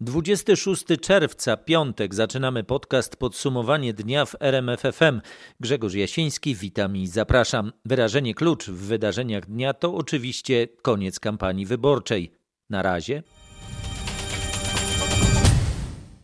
26 0.00 0.84
czerwca, 1.00 1.56
piątek, 1.56 2.14
zaczynamy 2.14 2.64
podcast 2.64 3.16
Podsumowanie 3.16 3.92
dnia 3.92 4.24
w 4.24 4.36
RMFFM. 4.40 5.20
Grzegorz 5.60 5.94
Jasiński, 5.94 6.54
witam 6.54 6.96
i 6.96 7.06
zapraszam. 7.06 7.72
Wyrażenie 7.84 8.34
klucz 8.34 8.66
w 8.68 8.86
wydarzeniach 8.86 9.46
dnia 9.46 9.74
to 9.74 9.94
oczywiście 9.94 10.68
koniec 10.82 11.20
kampanii 11.20 11.66
wyborczej. 11.66 12.32
Na 12.70 12.82
razie. 12.82 13.22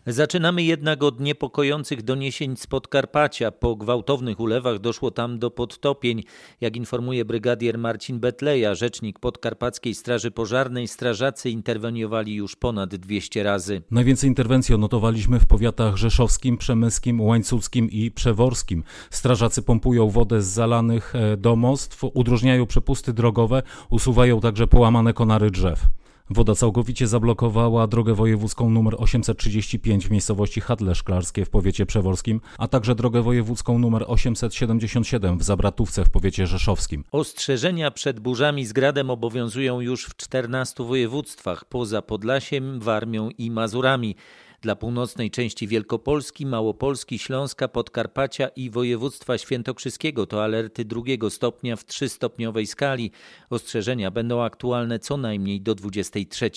Zaczynamy 0.06 0.62
jednak 0.62 1.02
od 1.02 1.20
niepokojących 1.20 2.02
doniesień 2.02 2.56
z 2.56 2.66
Podkarpacia. 2.66 3.50
Po 3.50 3.76
gwałtownych 3.76 4.40
ulewach 4.40 4.78
doszło 4.78 5.10
tam 5.10 5.38
do 5.38 5.50
podtopień. 5.50 6.22
Jak 6.60 6.76
informuje 6.76 7.24
brygadier 7.24 7.78
Marcin 7.78 8.20
Betleja, 8.20 8.74
rzecznik 8.74 9.18
Podkarpackiej 9.18 9.94
Straży 9.94 10.30
Pożarnej, 10.30 10.88
strażacy 10.88 11.50
interweniowali 11.50 12.34
już 12.34 12.56
ponad 12.56 12.94
200 12.94 13.42
razy. 13.42 13.82
Najwięcej 13.90 14.28
interwencji 14.28 14.74
odnotowaliśmy 14.74 15.40
w 15.40 15.46
powiatach 15.46 15.96
rzeszowskim, 15.96 16.58
przemyskim, 16.58 17.20
łańcuckim 17.20 17.90
i 17.90 18.10
przeworskim. 18.10 18.84
Strażacy 19.10 19.62
pompują 19.62 20.10
wodę 20.10 20.42
z 20.42 20.46
zalanych 20.46 21.14
e, 21.14 21.36
domostw, 21.36 22.04
udrożniają 22.14 22.66
przepusty 22.66 23.12
drogowe, 23.12 23.62
usuwają 23.90 24.40
także 24.40 24.66
połamane 24.66 25.12
konary 25.12 25.50
drzew. 25.50 25.88
Woda 26.34 26.54
całkowicie 26.54 27.06
zablokowała 27.06 27.86
drogę 27.86 28.14
wojewódzką 28.14 28.66
nr 28.66 28.96
835 28.98 30.06
w 30.06 30.10
miejscowości 30.10 30.60
Hadle 30.60 30.94
Szklarskie 30.94 31.44
w 31.44 31.50
powiecie 31.50 31.86
przeworskim, 31.86 32.40
a 32.58 32.68
także 32.68 32.94
drogę 32.94 33.22
wojewódzką 33.22 33.76
nr 33.76 34.04
877 34.06 35.38
w 35.38 35.42
Zabratówce 35.42 36.04
w 36.04 36.10
powiecie 36.10 36.46
rzeszowskim. 36.46 37.04
Ostrzeżenia 37.12 37.90
przed 37.90 38.20
burzami 38.20 38.66
z 38.66 38.72
gradem 38.72 39.10
obowiązują 39.10 39.80
już 39.80 40.06
w 40.06 40.16
14 40.16 40.84
województwach 40.84 41.64
poza 41.64 42.02
Podlasiem, 42.02 42.80
Warmią 42.80 43.30
i 43.38 43.50
Mazurami. 43.50 44.16
Dla 44.64 44.76
północnej 44.76 45.30
części 45.30 45.68
Wielkopolski, 45.68 46.46
Małopolski, 46.46 47.18
Śląska, 47.18 47.68
Podkarpacia 47.68 48.48
i 48.48 48.70
województwa 48.70 49.38
świętokrzyskiego 49.38 50.26
to 50.26 50.44
alerty 50.44 50.84
drugiego 50.84 51.30
stopnia 51.30 51.76
w 51.76 51.84
trzystopniowej 51.84 52.66
skali. 52.66 53.10
Ostrzeżenia 53.50 54.10
będą 54.10 54.42
aktualne 54.42 54.98
co 54.98 55.16
najmniej 55.16 55.60
do 55.60 55.74
23. 55.74 56.50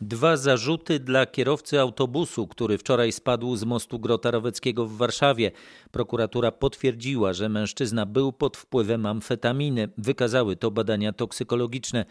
Dwa 0.00 0.36
zarzuty 0.36 1.00
dla 1.00 1.26
kierowcy 1.26 1.80
autobusu, 1.80 2.46
który 2.46 2.78
wczoraj 2.78 3.12
spadł 3.12 3.56
z 3.56 3.64
mostu 3.64 3.98
Grotaroweckiego 3.98 4.86
w 4.86 4.96
Warszawie. 4.96 5.50
Prokuratura 5.90 6.52
potwierdziła, 6.52 7.32
że 7.32 7.48
mężczyzna 7.48 8.06
był 8.06 8.32
pod 8.32 8.56
wpływem 8.56 9.06
amfetaminy. 9.06 9.88
Wykazały 9.98 10.56
to 10.56 10.70
badania 10.70 11.12
toksykologiczne. 11.12 12.04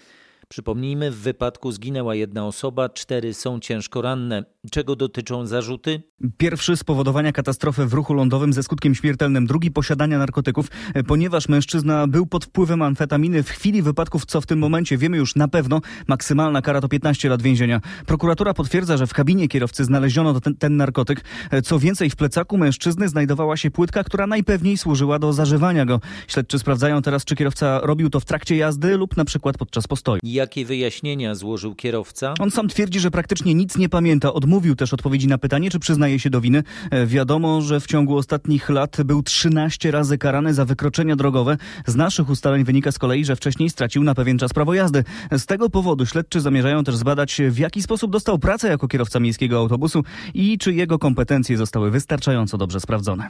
Przypomnijmy, 0.51 1.11
w 1.11 1.15
wypadku 1.15 1.71
zginęła 1.71 2.15
jedna 2.15 2.47
osoba, 2.47 2.89
cztery 2.89 3.33
są 3.33 3.59
ciężko 3.59 4.01
ranne. 4.01 4.43
Czego 4.71 4.95
dotyczą 4.95 5.45
zarzuty? 5.45 6.01
Pierwszy 6.37 6.77
spowodowania 6.77 7.31
katastrofy 7.31 7.85
w 7.85 7.93
ruchu 7.93 8.13
lądowym 8.13 8.53
ze 8.53 8.63
skutkiem 8.63 8.95
śmiertelnym, 8.95 9.45
drugi 9.45 9.71
posiadania 9.71 10.17
narkotyków, 10.17 10.67
e, 10.93 11.03
ponieważ 11.03 11.49
mężczyzna 11.49 12.07
był 12.07 12.25
pod 12.25 12.45
wpływem 12.45 12.81
amfetaminy 12.81 13.43
w 13.43 13.49
chwili 13.49 13.81
wypadków, 13.81 14.25
co 14.25 14.41
w 14.41 14.45
tym 14.45 14.59
momencie 14.59 14.97
wiemy 14.97 15.17
już 15.17 15.35
na 15.35 15.47
pewno, 15.47 15.81
maksymalna 16.07 16.61
kara 16.61 16.81
to 16.81 16.87
15 16.87 17.29
lat 17.29 17.41
więzienia. 17.41 17.81
Prokuratura 18.05 18.53
potwierdza, 18.53 18.97
że 18.97 19.07
w 19.07 19.13
kabinie 19.13 19.47
kierowcy 19.47 19.83
znaleziono 19.83 20.41
ten, 20.41 20.55
ten 20.55 20.77
narkotyk. 20.77 21.23
E, 21.51 21.61
co 21.61 21.79
więcej, 21.79 22.09
w 22.09 22.15
plecaku 22.15 22.57
mężczyzny 22.57 23.07
znajdowała 23.09 23.57
się 23.57 23.71
płytka, 23.71 24.03
która 24.03 24.27
najpewniej 24.27 24.77
służyła 24.77 25.19
do 25.19 25.33
zażywania 25.33 25.85
go. 25.85 26.01
Śledczy 26.27 26.59
sprawdzają 26.59 27.01
teraz, 27.01 27.25
czy 27.25 27.35
kierowca 27.35 27.79
robił 27.83 28.09
to 28.09 28.19
w 28.19 28.25
trakcie 28.25 28.55
jazdy 28.55 28.97
lub 28.97 29.17
na 29.17 29.25
przykład 29.25 29.57
podczas 29.57 29.87
postoju. 29.87 30.19
Jakie 30.39 30.65
wyjaśnienia 30.65 31.35
złożył 31.35 31.75
kierowca? 31.75 32.33
On 32.39 32.51
sam 32.51 32.67
twierdzi, 32.67 32.99
że 32.99 33.11
praktycznie 33.11 33.53
nic 33.53 33.77
nie 33.77 33.89
pamięta. 33.89 34.33
Odmówił 34.33 34.75
też 34.75 34.93
odpowiedzi 34.93 35.27
na 35.27 35.37
pytanie, 35.37 35.69
czy 35.69 35.79
przyznaje 35.79 36.19
się 36.19 36.29
do 36.29 36.41
winy. 36.41 36.63
E, 36.91 37.05
wiadomo, 37.05 37.61
że 37.61 37.79
w 37.79 37.87
ciągu 37.87 38.17
ostatnich 38.17 38.69
lat 38.69 38.97
był 39.05 39.23
13 39.23 39.91
razy 39.91 40.17
karany 40.17 40.53
za 40.53 40.65
wykroczenia 40.65 41.15
drogowe. 41.15 41.57
Z 41.85 41.95
naszych 41.95 42.29
ustaleń 42.29 42.63
wynika 42.63 42.91
z 42.91 42.99
kolei, 42.99 43.25
że 43.25 43.35
wcześniej 43.35 43.69
stracił 43.69 44.03
na 44.03 44.15
pewien 44.15 44.37
czas 44.37 44.53
prawo 44.53 44.73
jazdy. 44.73 45.03
Z 45.31 45.45
tego 45.45 45.69
powodu 45.69 46.05
śledczy 46.05 46.41
zamierzają 46.41 46.83
też 46.83 46.95
zbadać, 46.95 47.41
w 47.49 47.57
jaki 47.57 47.81
sposób 47.81 48.11
dostał 48.11 48.39
pracę 48.39 48.67
jako 48.67 48.87
kierowca 48.87 49.19
miejskiego 49.19 49.57
autobusu 49.57 50.03
i 50.33 50.57
czy 50.57 50.73
jego 50.73 50.99
kompetencje 50.99 51.57
zostały 51.57 51.91
wystarczająco 51.91 52.57
dobrze 52.57 52.79
sprawdzone. 52.79 53.29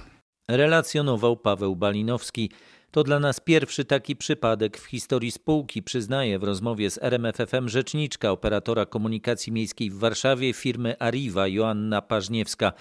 Relacjonował 0.50 1.38
Paweł 1.38 1.75
Balinowski. 1.75 2.50
To 2.91 3.03
dla 3.03 3.19
nas 3.19 3.39
pierwszy 3.39 3.85
taki 3.85 4.16
przypadek 4.16 4.77
w 4.77 4.85
historii 4.85 5.31
spółki, 5.31 5.83
przyznaje 5.83 6.39
w 6.39 6.44
rozmowie 6.44 6.89
z 6.89 7.03
RMFFM 7.03 7.69
rzeczniczka 7.69 8.31
operatora 8.31 8.85
komunikacji 8.85 9.53
miejskiej 9.53 9.89
w 9.89 10.00
Warszawie 10.00 10.53
firmy 10.53 11.00
Arriva 11.00 11.47
Joanna 11.47 12.01
Pażniewska. 12.01 12.73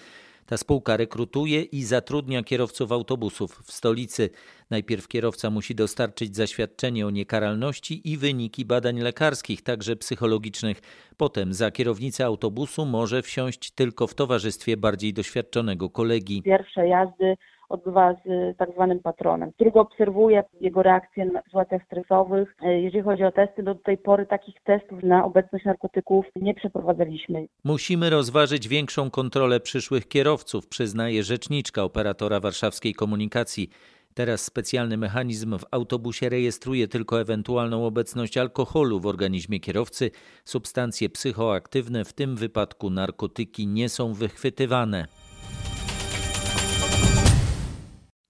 Ta 0.46 0.56
spółka 0.56 0.96
rekrutuje 0.96 1.62
i 1.62 1.82
zatrudnia 1.82 2.42
kierowców 2.42 2.92
autobusów 2.92 3.62
w 3.64 3.72
stolicy. 3.72 4.30
Najpierw 4.70 5.08
kierowca 5.08 5.50
musi 5.50 5.74
dostarczyć 5.74 6.36
zaświadczenie 6.36 7.06
o 7.06 7.10
niekaralności 7.10 8.10
i 8.10 8.16
wyniki 8.16 8.64
badań 8.64 9.00
lekarskich, 9.00 9.62
także 9.62 9.96
psychologicznych. 9.96 10.80
Potem 11.16 11.54
za 11.54 11.70
kierownicę 11.70 12.25
autobusu 12.25 12.86
może 12.86 13.22
wsiąść 13.22 13.70
tylko 13.70 14.06
w 14.06 14.14
towarzystwie 14.14 14.76
bardziej 14.76 15.12
doświadczonego 15.12 15.90
kolegi. 15.90 16.42
Pierwsze 16.42 16.88
jazdy 16.88 17.36
odbywa 17.69 18.15
z 18.25 18.56
tak 18.56 18.73
zwanym 18.73 19.01
patronem, 19.01 19.53
którego 19.53 19.81
obserwuje 19.81 20.45
jego 20.61 20.83
reakcje 20.83 21.31
w 21.31 21.45
sytuacjach 21.45 21.84
stresowych. 21.84 22.56
E, 22.62 22.81
jeżeli 22.81 23.05
chodzi 23.05 23.25
o 23.25 23.33
testy, 23.33 23.62
do 23.62 23.75
tej 23.75 23.99
pory 23.99 24.27
takich 24.27 24.55
testów 24.65 25.03
na 25.03 25.25
obecność 25.25 25.65
narkotyków 25.65 26.27
nie 26.37 26.55
przeprowadzaliśmy. 26.55 27.47
Musimy 27.65 28.11
rozważyć 28.11 28.69
większą 28.69 29.11
kontrolę 29.11 29.61
przyszłych 29.61 30.09
kierowców, 30.09 30.69
przyznaje 30.69 31.23
rzeczniczka 31.23 31.83
operatora 31.83 32.41
warszawskiej 32.41 32.95
komunikacji. 32.95 33.71
Teraz 34.15 34.45
specjalny 34.45 34.97
mechanizm 34.97 35.59
w 35.59 35.65
autobusie 35.71 36.29
rejestruje 36.29 36.89
tylko 36.89 37.21
ewentualną 37.21 37.87
obecność 37.87 38.37
alkoholu 38.37 39.00
w 39.00 39.06
organizmie 39.06 39.61
kierowcy. 39.61 40.11
Substancje 40.45 41.09
psychoaktywne, 41.09 42.05
w 42.05 42.12
tym 42.12 42.37
wypadku 42.37 42.91
narkotyki, 42.91 43.67
nie 43.67 43.89
są 43.89 44.15
wychwytywane. 44.15 45.06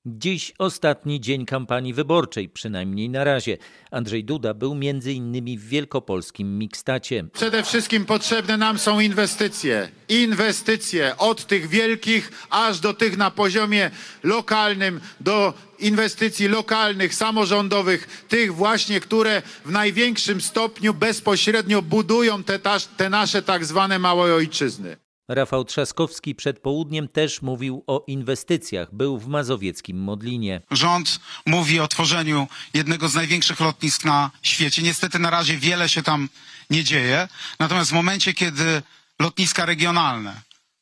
Dziś 0.06 0.52
ostatni 0.58 1.20
dzień 1.20 1.46
kampanii 1.46 1.94
wyborczej, 1.94 2.48
przynajmniej 2.48 3.10
na 3.10 3.24
razie. 3.24 3.58
Andrzej 3.90 4.24
Duda 4.24 4.54
był 4.54 4.74
między 4.74 5.12
innymi 5.12 5.58
w 5.58 5.68
wielkopolskim 5.68 6.58
Mikstacie. 6.58 7.24
Przede 7.32 7.62
wszystkim 7.62 8.04
potrzebne 8.04 8.56
nam 8.56 8.78
są 8.78 9.00
inwestycje. 9.00 9.88
Inwestycje 10.08 11.16
od 11.16 11.46
tych 11.46 11.68
wielkich 11.68 12.46
aż 12.50 12.80
do 12.80 12.94
tych 12.94 13.16
na 13.16 13.30
poziomie 13.30 13.90
lokalnym, 14.22 15.00
do 15.20 15.54
inwestycji 15.78 16.48
lokalnych, 16.48 17.14
samorządowych, 17.14 18.24
tych 18.28 18.54
właśnie, 18.54 19.00
które 19.00 19.42
w 19.64 19.70
największym 19.70 20.40
stopniu 20.40 20.94
bezpośrednio 20.94 21.82
budują 21.82 22.44
te, 22.44 22.58
te 22.96 23.10
nasze 23.10 23.42
tak 23.42 23.64
zwane 23.64 23.98
małe 23.98 24.34
ojczyzny. 24.34 24.96
Rafał 25.28 25.64
Trzaskowski 25.64 26.34
przed 26.34 26.58
południem 26.58 27.08
też 27.08 27.42
mówił 27.42 27.84
o 27.86 28.04
inwestycjach. 28.06 28.94
Był 28.94 29.18
w 29.18 29.26
mazowieckim 29.26 30.02
Modlinie. 30.02 30.60
Rząd 30.70 31.20
mówi 31.46 31.80
o 31.80 31.88
tworzeniu 31.88 32.48
jednego 32.74 33.08
z 33.08 33.14
największych 33.14 33.60
lotnisk 33.60 34.04
na 34.04 34.30
świecie. 34.42 34.82
Niestety 34.82 35.18
na 35.18 35.30
razie 35.30 35.56
wiele 35.56 35.88
się 35.88 36.02
tam 36.02 36.28
nie 36.70 36.84
dzieje. 36.84 37.28
Natomiast 37.58 37.90
w 37.90 37.94
momencie, 37.94 38.34
kiedy 38.34 38.82
lotniska 39.20 39.66
regionalne, 39.66 40.40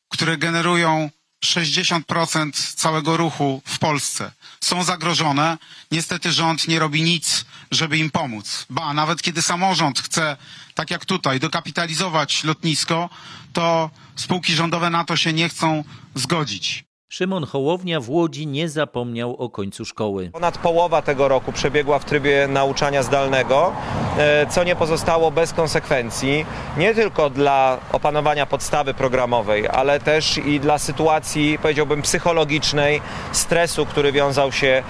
które 0.09 0.37
generują 0.37 1.09
60% 1.45 2.75
całego 2.75 3.17
ruchu 3.17 3.61
w 3.65 3.79
Polsce 3.79 4.31
są 4.61 4.83
zagrożone, 4.83 5.57
niestety 5.91 6.31
rząd 6.31 6.67
nie 6.67 6.79
robi 6.79 7.01
nic, 7.01 7.45
żeby 7.71 7.97
im 7.97 8.09
pomóc. 8.09 8.65
Ba, 8.69 8.93
nawet 8.93 9.21
kiedy 9.21 9.41
samorząd 9.41 9.99
chce, 9.99 10.37
tak 10.73 10.91
jak 10.91 11.05
tutaj, 11.05 11.39
dokapitalizować 11.39 12.43
lotnisko, 12.43 13.09
to 13.53 13.89
spółki 14.17 14.53
rządowe 14.53 14.89
na 14.89 15.03
to 15.03 15.15
się 15.15 15.33
nie 15.33 15.49
chcą 15.49 15.83
zgodzić. 16.15 16.85
Szymon 17.09 17.45
Hołownia 17.45 17.99
w 17.99 18.09
Łodzi 18.09 18.47
nie 18.47 18.69
zapomniał 18.69 19.35
o 19.35 19.49
końcu 19.49 19.85
szkoły. 19.85 20.29
Ponad 20.33 20.57
połowa 20.57 21.01
tego 21.01 21.27
roku 21.27 21.51
przebiegła 21.51 21.99
w 21.99 22.05
trybie 22.05 22.47
nauczania 22.47 23.03
zdalnego, 23.03 23.75
co 24.49 24.63
nie 24.63 24.75
pozostało 24.75 25.31
bez 25.31 25.53
konsekwencji, 25.53 26.45
nie 26.77 26.95
tylko 26.95 27.29
dla 27.29 27.79
opanowania 27.91 28.45
podstawy 28.45 28.93
programowej, 28.93 29.67
ale 29.67 29.99
też 29.99 30.37
i 30.37 30.59
dla 30.59 30.77
sytuacji, 30.77 31.59
powiedziałbym, 31.61 32.01
psychologicznej, 32.01 33.01
stresu, 33.31 33.85
który 33.85 34.11
wiązał 34.11 34.51
się 34.51 34.83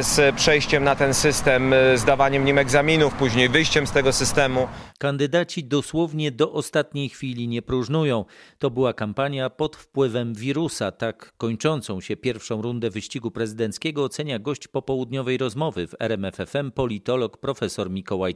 z 0.00 0.34
przejściem 0.36 0.84
na 0.84 0.96
ten 0.96 1.14
system, 1.14 1.72
e, 1.72 1.98
zdawaniem 1.98 2.44
nim 2.44 2.58
egzaminów, 2.58 3.14
później 3.14 3.48
wyjściem 3.48 3.86
z 3.86 3.92
tego 3.92 4.12
systemu. 4.12 4.68
Kandydaci 4.98 5.64
dosłownie 5.64 6.30
do 6.30 6.52
ostatniej 6.52 7.08
chwili 7.08 7.48
nie 7.48 7.62
próżnują. 7.62 8.24
To 8.58 8.70
była 8.70 8.92
kampania 8.92 9.50
pod 9.50 9.76
wpływem 9.76 10.34
wirusa, 10.34 10.92
tak 10.92 11.32
kończącą 11.38 12.00
się 12.00 12.16
pierwszą 12.16 12.62
rundę 12.62 12.90
wyścigu 12.90 13.30
prezydenckiego 13.30 14.04
ocenia 14.04 14.38
gość 14.38 14.68
popołudniowej 14.68 15.38
rozmowy 15.38 15.86
w 15.86 15.94
RMFFM 16.00 16.70
politolog 16.70 17.36
profesor 17.36 17.90
Mikołaj 17.90 18.34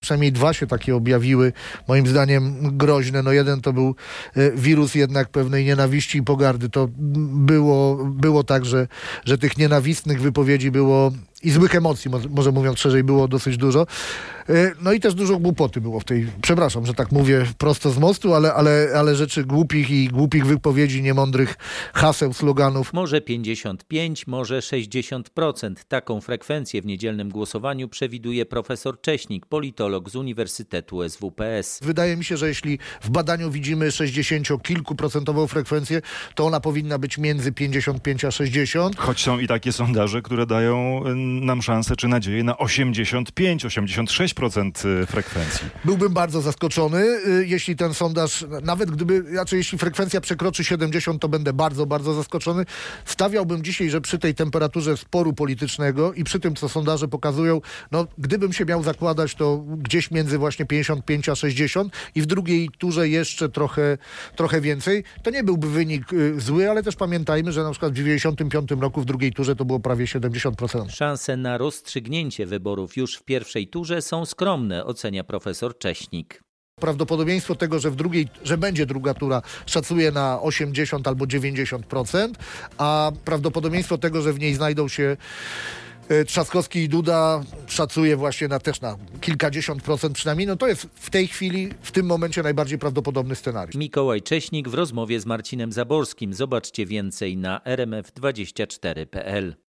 Przynajmniej 0.00 0.32
dwa 0.32 0.52
się 0.52 0.66
takie 0.66 0.96
objawiły, 0.96 1.52
moim 1.88 2.06
zdaniem 2.06 2.76
groźne. 2.78 3.22
No 3.22 3.32
jeden 3.32 3.60
to 3.60 3.72
był 3.72 3.94
e, 4.36 4.50
wirus 4.50 4.94
jednak 4.94 5.28
pewnej 5.28 5.64
nienawiści 5.64 6.18
i 6.18 6.22
pogardy. 6.22 6.68
To 6.68 6.88
było, 7.34 8.04
było 8.04 8.44
tak, 8.44 8.64
że, 8.64 8.88
że 9.24 9.38
tych 9.38 9.58
nienawistnych 9.58 10.20
wypowiedzi 10.20 10.70
było 10.70 11.12
i 11.42 11.50
złych 11.50 11.74
emocji, 11.74 12.10
może 12.30 12.52
mówiąc 12.52 12.78
szerzej, 12.78 13.04
było 13.04 13.28
dosyć 13.28 13.56
dużo. 13.56 13.86
E, 14.48 14.72
no 14.80 14.92
i 14.92 15.00
też 15.00 15.14
dużo 15.14 15.38
głupoty 15.38 15.80
było 15.80 16.00
w 16.00 16.04
tej, 16.04 16.26
przepraszam, 16.42 16.86
że 16.86 16.94
tak 16.94 17.12
mówię 17.12 17.46
prosto 17.58 17.90
z 17.90 17.98
mostu, 17.98 18.34
ale, 18.34 18.54
ale, 18.54 18.88
ale 18.96 19.16
rzeczy 19.16 19.44
głupich 19.44 19.90
i 19.90 20.08
głupich 20.08 20.46
wypowiedzi, 20.46 21.02
niemądrych 21.02 21.56
haseł, 21.94 22.32
sloganów. 22.32 22.92
Może 22.92 23.20
55, 23.20 24.26
może 24.26 24.58
60%. 24.58 25.74
Taką 25.88 26.20
frekwencję 26.20 26.82
w 26.82 26.86
niedzielnym 26.86 27.28
głosowaniu 27.28 27.88
przewiduje 27.88 28.46
profesor 28.46 29.00
Cześnik, 29.00 29.46
politolog 29.46 30.10
z 30.10 30.16
Uniwersytetu 30.16 31.08
SWPS. 31.08 31.80
Wydaje 31.82 32.16
mi 32.16 32.24
się, 32.24 32.36
że 32.36 32.48
jeśli 32.48 32.78
w 33.02 33.10
badaniu 33.10 33.50
widzimy 33.50 33.92
60 33.92 34.62
kilkuprocentową 34.62 35.46
frekwencję, 35.46 36.02
to 36.34 36.46
ona 36.46 36.60
powinna 36.60 36.98
być 36.98 37.18
między 37.18 37.52
55 37.52 38.24
a 38.24 38.30
60. 38.30 38.96
Choć 38.96 39.22
są 39.22 39.38
i 39.38 39.46
takie 39.46 39.72
sondaże, 39.72 40.22
które 40.22 40.46
dają 40.46 41.02
nam 41.30 41.62
szansę 41.62 41.96
czy 41.96 42.08
nadzieję 42.08 42.44
na 42.44 42.52
85-86% 42.52 45.02
y, 45.02 45.06
frekwencji. 45.06 45.66
Byłbym 45.84 46.12
bardzo 46.12 46.40
zaskoczony, 46.40 46.98
y, 46.98 47.46
jeśli 47.46 47.76
ten 47.76 47.94
sondaż, 47.94 48.44
nawet 48.62 48.90
gdyby, 48.90 49.24
znaczy 49.30 49.56
jeśli 49.56 49.78
frekwencja 49.78 50.20
przekroczy 50.20 50.64
70, 50.64 51.22
to 51.22 51.28
będę 51.28 51.52
bardzo, 51.52 51.86
bardzo 51.86 52.14
zaskoczony. 52.14 52.66
Stawiałbym 53.04 53.64
dzisiaj, 53.64 53.90
że 53.90 54.00
przy 54.00 54.18
tej 54.18 54.34
temperaturze 54.34 54.96
sporu 54.96 55.32
politycznego 55.32 56.12
i 56.12 56.24
przy 56.24 56.40
tym, 56.40 56.54
co 56.54 56.68
sondaże 56.68 57.08
pokazują, 57.08 57.60
no 57.92 58.06
gdybym 58.18 58.52
się 58.52 58.64
miał 58.64 58.82
zakładać, 58.82 59.34
to 59.34 59.58
gdzieś 59.58 60.10
między 60.10 60.38
właśnie 60.38 60.66
55 60.66 61.28
a 61.28 61.34
60 61.34 61.92
i 62.14 62.22
w 62.22 62.26
drugiej 62.26 62.70
turze 62.78 63.08
jeszcze 63.08 63.48
trochę, 63.48 63.98
trochę 64.36 64.60
więcej. 64.60 65.04
To 65.22 65.30
nie 65.30 65.44
byłby 65.44 65.70
wynik 65.70 66.12
y, 66.12 66.40
zły, 66.40 66.70
ale 66.70 66.82
też 66.82 66.96
pamiętajmy, 66.96 67.52
że 67.52 67.62
na 67.62 67.70
przykład 67.70 67.92
w 67.92 67.96
95 67.96 68.70
roku 68.70 69.00
w 69.00 69.04
drugiej 69.04 69.32
turze 69.32 69.56
to 69.56 69.64
było 69.64 69.80
prawie 69.80 70.04
70%. 70.04 70.90
Szanse 70.90 71.19
szanse 71.20 71.36
na 71.36 71.58
rozstrzygnięcie 71.58 72.46
wyborów 72.46 72.96
już 72.96 73.16
w 73.16 73.22
pierwszej 73.22 73.66
turze 73.66 74.02
są 74.02 74.26
skromne, 74.26 74.84
ocenia 74.84 75.24
profesor 75.24 75.78
Cześnik. 75.78 76.42
Prawdopodobieństwo 76.80 77.54
tego, 77.54 77.78
że 77.78 77.90
w 77.90 77.96
drugiej, 77.96 78.28
że 78.44 78.58
będzie 78.58 78.86
druga 78.86 79.14
tura, 79.14 79.42
szacuje 79.66 80.12
na 80.12 80.42
80 80.42 81.08
albo 81.08 81.24
90%, 81.24 82.34
a 82.78 83.12
prawdopodobieństwo 83.24 83.98
tego, 83.98 84.22
że 84.22 84.32
w 84.32 84.38
niej 84.38 84.54
znajdą 84.54 84.88
się 84.88 85.16
e, 86.08 86.24
Trzaskowski 86.24 86.78
i 86.78 86.88
Duda 86.88 87.42
szacuje 87.66 88.16
właśnie 88.16 88.48
na 88.48 88.58
też 88.58 88.80
na 88.80 88.96
kilkadziesiąt 89.20 89.82
procent 89.82 90.14
przynajmniej. 90.14 90.46
No 90.46 90.56
to 90.56 90.68
jest 90.68 90.86
w 90.94 91.10
tej 91.10 91.28
chwili, 91.28 91.68
w 91.82 91.92
tym 91.92 92.06
momencie 92.06 92.42
najbardziej 92.42 92.78
prawdopodobny 92.78 93.34
scenariusz. 93.34 93.74
Mikołaj 93.74 94.22
Cześnik 94.22 94.68
w 94.68 94.74
rozmowie 94.74 95.20
z 95.20 95.26
Marcinem 95.26 95.72
Zaborskim. 95.72 96.34
Zobaczcie 96.34 96.86
więcej 96.86 97.36
na 97.36 97.60
rmf24.pl. 97.64 99.69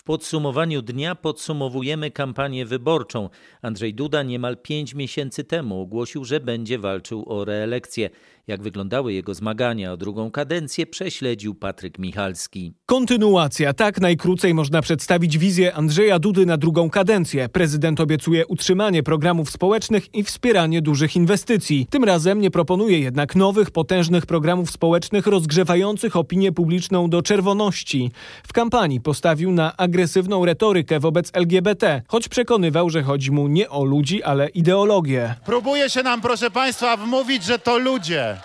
W 0.00 0.02
podsumowaniu 0.02 0.82
dnia 0.82 1.14
podsumowujemy 1.14 2.10
kampanię 2.10 2.66
wyborczą. 2.66 3.28
Andrzej 3.62 3.94
Duda 3.94 4.22
niemal 4.22 4.56
pięć 4.56 4.94
miesięcy 4.94 5.44
temu 5.44 5.80
ogłosił, 5.80 6.24
że 6.24 6.40
będzie 6.40 6.78
walczył 6.78 7.24
o 7.26 7.44
reelekcję. 7.44 8.10
Jak 8.50 8.62
wyglądały 8.62 9.12
jego 9.12 9.34
zmagania 9.34 9.92
o 9.92 9.96
drugą 9.96 10.30
kadencję, 10.30 10.86
prześledził 10.86 11.54
Patryk 11.54 11.98
Michalski. 11.98 12.72
Kontynuacja. 12.86 13.72
Tak 13.74 14.00
najkrócej 14.00 14.54
można 14.54 14.82
przedstawić 14.82 15.38
wizję 15.38 15.74
Andrzeja 15.74 16.18
Dudy 16.18 16.46
na 16.46 16.56
drugą 16.56 16.90
kadencję. 16.90 17.48
Prezydent 17.48 18.00
obiecuje 18.00 18.46
utrzymanie 18.46 19.02
programów 19.02 19.50
społecznych 19.50 20.14
i 20.14 20.22
wspieranie 20.22 20.82
dużych 20.82 21.16
inwestycji. 21.16 21.86
Tym 21.90 22.04
razem 22.04 22.40
nie 22.40 22.50
proponuje 22.50 23.00
jednak 23.00 23.36
nowych, 23.36 23.70
potężnych 23.70 24.26
programów 24.26 24.70
społecznych 24.70 25.26
rozgrzewających 25.26 26.16
opinię 26.16 26.52
publiczną 26.52 27.10
do 27.10 27.22
czerwoności. 27.22 28.10
W 28.46 28.52
kampanii 28.52 29.00
postawił 29.00 29.52
na 29.52 29.76
agresywną 29.76 30.44
retorykę 30.44 31.00
wobec 31.00 31.30
LGBT, 31.32 32.02
choć 32.08 32.28
przekonywał, 32.28 32.90
że 32.90 33.02
chodzi 33.02 33.30
mu 33.30 33.48
nie 33.48 33.68
o 33.68 33.84
ludzi, 33.84 34.22
ale 34.22 34.48
ideologię. 34.48 35.34
Próbuje 35.44 35.90
się 35.90 36.02
nam, 36.02 36.20
proszę 36.20 36.50
Państwa, 36.50 36.96
wmówić, 36.96 37.44
że 37.44 37.58
to 37.58 37.78
ludzie. 37.78 38.39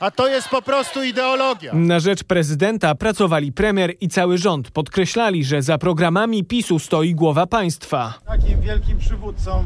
A 0.00 0.10
to 0.10 0.28
jest 0.28 0.48
po 0.48 0.62
prostu 0.62 1.02
ideologia. 1.02 1.74
Na 1.74 2.00
rzecz 2.00 2.24
prezydenta 2.24 2.94
pracowali 2.94 3.52
premier 3.52 3.94
i 4.00 4.08
cały 4.08 4.38
rząd. 4.38 4.70
Podkreślali, 4.70 5.44
że 5.44 5.62
za 5.62 5.78
programami 5.78 6.44
PiSu 6.44 6.78
stoi 6.78 7.14
głowa 7.14 7.46
państwa. 7.46 8.14
Takim 8.26 8.60
wielkim 8.60 8.98
przywódcą 8.98 9.64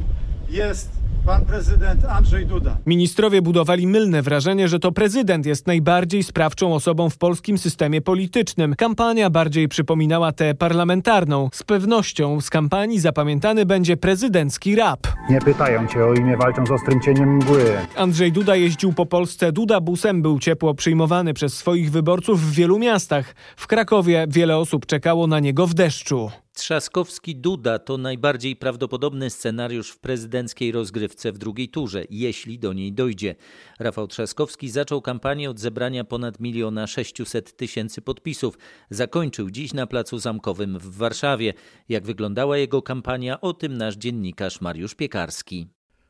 jest 0.51 1.04
pan 1.27 1.45
prezydent 1.45 2.05
Andrzej 2.05 2.47
Duda. 2.47 2.77
Ministrowie 2.87 3.43
budowali 3.43 3.87
mylne 3.87 4.23
wrażenie, 4.23 4.69
że 4.69 4.79
to 4.79 4.93
prezydent 4.93 5.47
jest 5.47 5.67
najbardziej 5.67 6.23
sprawczą 6.23 6.75
osobą 6.75 7.11
w 7.11 7.19
polskim 7.19 7.59
systemie 7.59 8.01
politycznym. 8.01 8.75
Kampania 8.75 9.31
bardziej 9.31 9.69
przypominała 9.69 10.33
tę 10.33 10.55
parlamentarną. 10.55 11.49
Z 11.53 11.63
pewnością 11.63 12.41
z 12.41 12.51
kampanii 12.51 13.01
zapamiętany 13.01 13.67
będzie 13.67 13.97
prezydencki 13.97 14.77
rap. 14.77 15.01
Nie 15.31 15.41
pytają 15.41 15.87
cię 15.87 16.05
o 16.05 16.15
imię, 16.15 16.37
walczą 16.37 16.67
z 16.67 16.71
ostrym 16.71 17.01
cieniem 17.01 17.37
mgły. 17.37 17.65
Andrzej 17.97 18.33
Duda 18.33 18.57
jeździł 18.57 18.93
po 18.93 19.07
Polsce 19.07 19.53
Duda 19.53 19.81
busem, 19.81 20.23
był 20.23 20.39
ciepło 20.39 20.75
przyjmowany 20.75 21.35
przez 21.35 21.55
swoich 21.55 21.91
wyborców 21.91 22.41
w 22.41 22.53
wielu 22.53 22.79
miastach. 22.79 23.35
W 23.57 23.67
Krakowie 23.67 24.27
wiele 24.29 24.57
osób 24.57 24.87
czekało 24.87 25.27
na 25.27 25.41
niego 25.41 25.67
w 25.67 25.75
deszczu. 25.75 26.31
Trzaskowski-Duda 26.55 27.79
to 27.79 27.99
najbardziej 27.99 28.57
prawdopodobny 28.57 29.31
scenariusz 29.31 29.91
w 29.91 29.99
prezydenckiej 29.99 30.73
rozgrywce 30.73 31.33
w 31.33 31.39
drugiej 31.39 31.69
turze, 31.69 32.05
jeśli 32.11 32.59
do 32.59 32.73
niej 32.73 32.93
dojdzie. 32.93 33.35
Rafał 33.79 34.07
Trzaskowski 34.07 34.71
zaczął 34.71 35.03
kampanię 35.03 35.51
od 35.51 35.61
zebrania 35.61 36.05
ponad 36.05 36.41
miliona 36.41 36.87
600 36.87 37.57
tysięcy 37.57 38.03
podpisów. 38.03 38.59
Zakończył 38.91 39.51
dziś 39.51 39.75
na 39.75 39.87
Placu 39.87 40.19
Zamkowym 40.19 40.79
w 40.79 40.97
Warszawie. 40.97 41.55
Jak 41.89 42.07
wyglądała 42.07 42.59
jego 42.59 42.83
kampania, 42.83 43.41
o 43.41 43.53
tym 43.53 43.77
nasz 43.77 43.97
dziennikarz 43.97 44.61
Mariusz 44.61 44.95
Piekarski. 44.95 45.67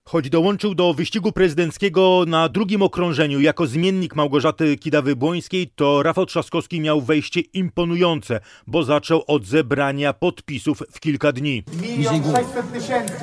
Choć 0.09 0.31
dołączył 0.31 0.75
do 0.75 0.95
wyścigu 0.95 1.33
prezydenckiego 1.33 2.25
na 2.27 2.49
drugim 2.49 2.83
okrążeniu 2.83 3.41
jako 3.41 3.67
zmiennik 3.67 4.15
Małgorzaty 4.17 4.77
Kidawy-Błońskiej, 4.77 5.67
to 5.77 6.03
Rafał 6.03 6.27
Trzaskowski 6.27 6.81
miał 6.81 7.01
wejście 7.01 7.41
imponujące, 7.41 8.41
bo 8.67 8.83
zaczął 8.83 9.25
od 9.27 9.47
zebrania 9.47 10.12
podpisów 10.12 10.83
w 10.93 11.01
kilka 11.01 11.33
dni. 11.33 11.62
Milion 11.83 12.23
600 12.35 12.73
tysięcy. 12.73 13.15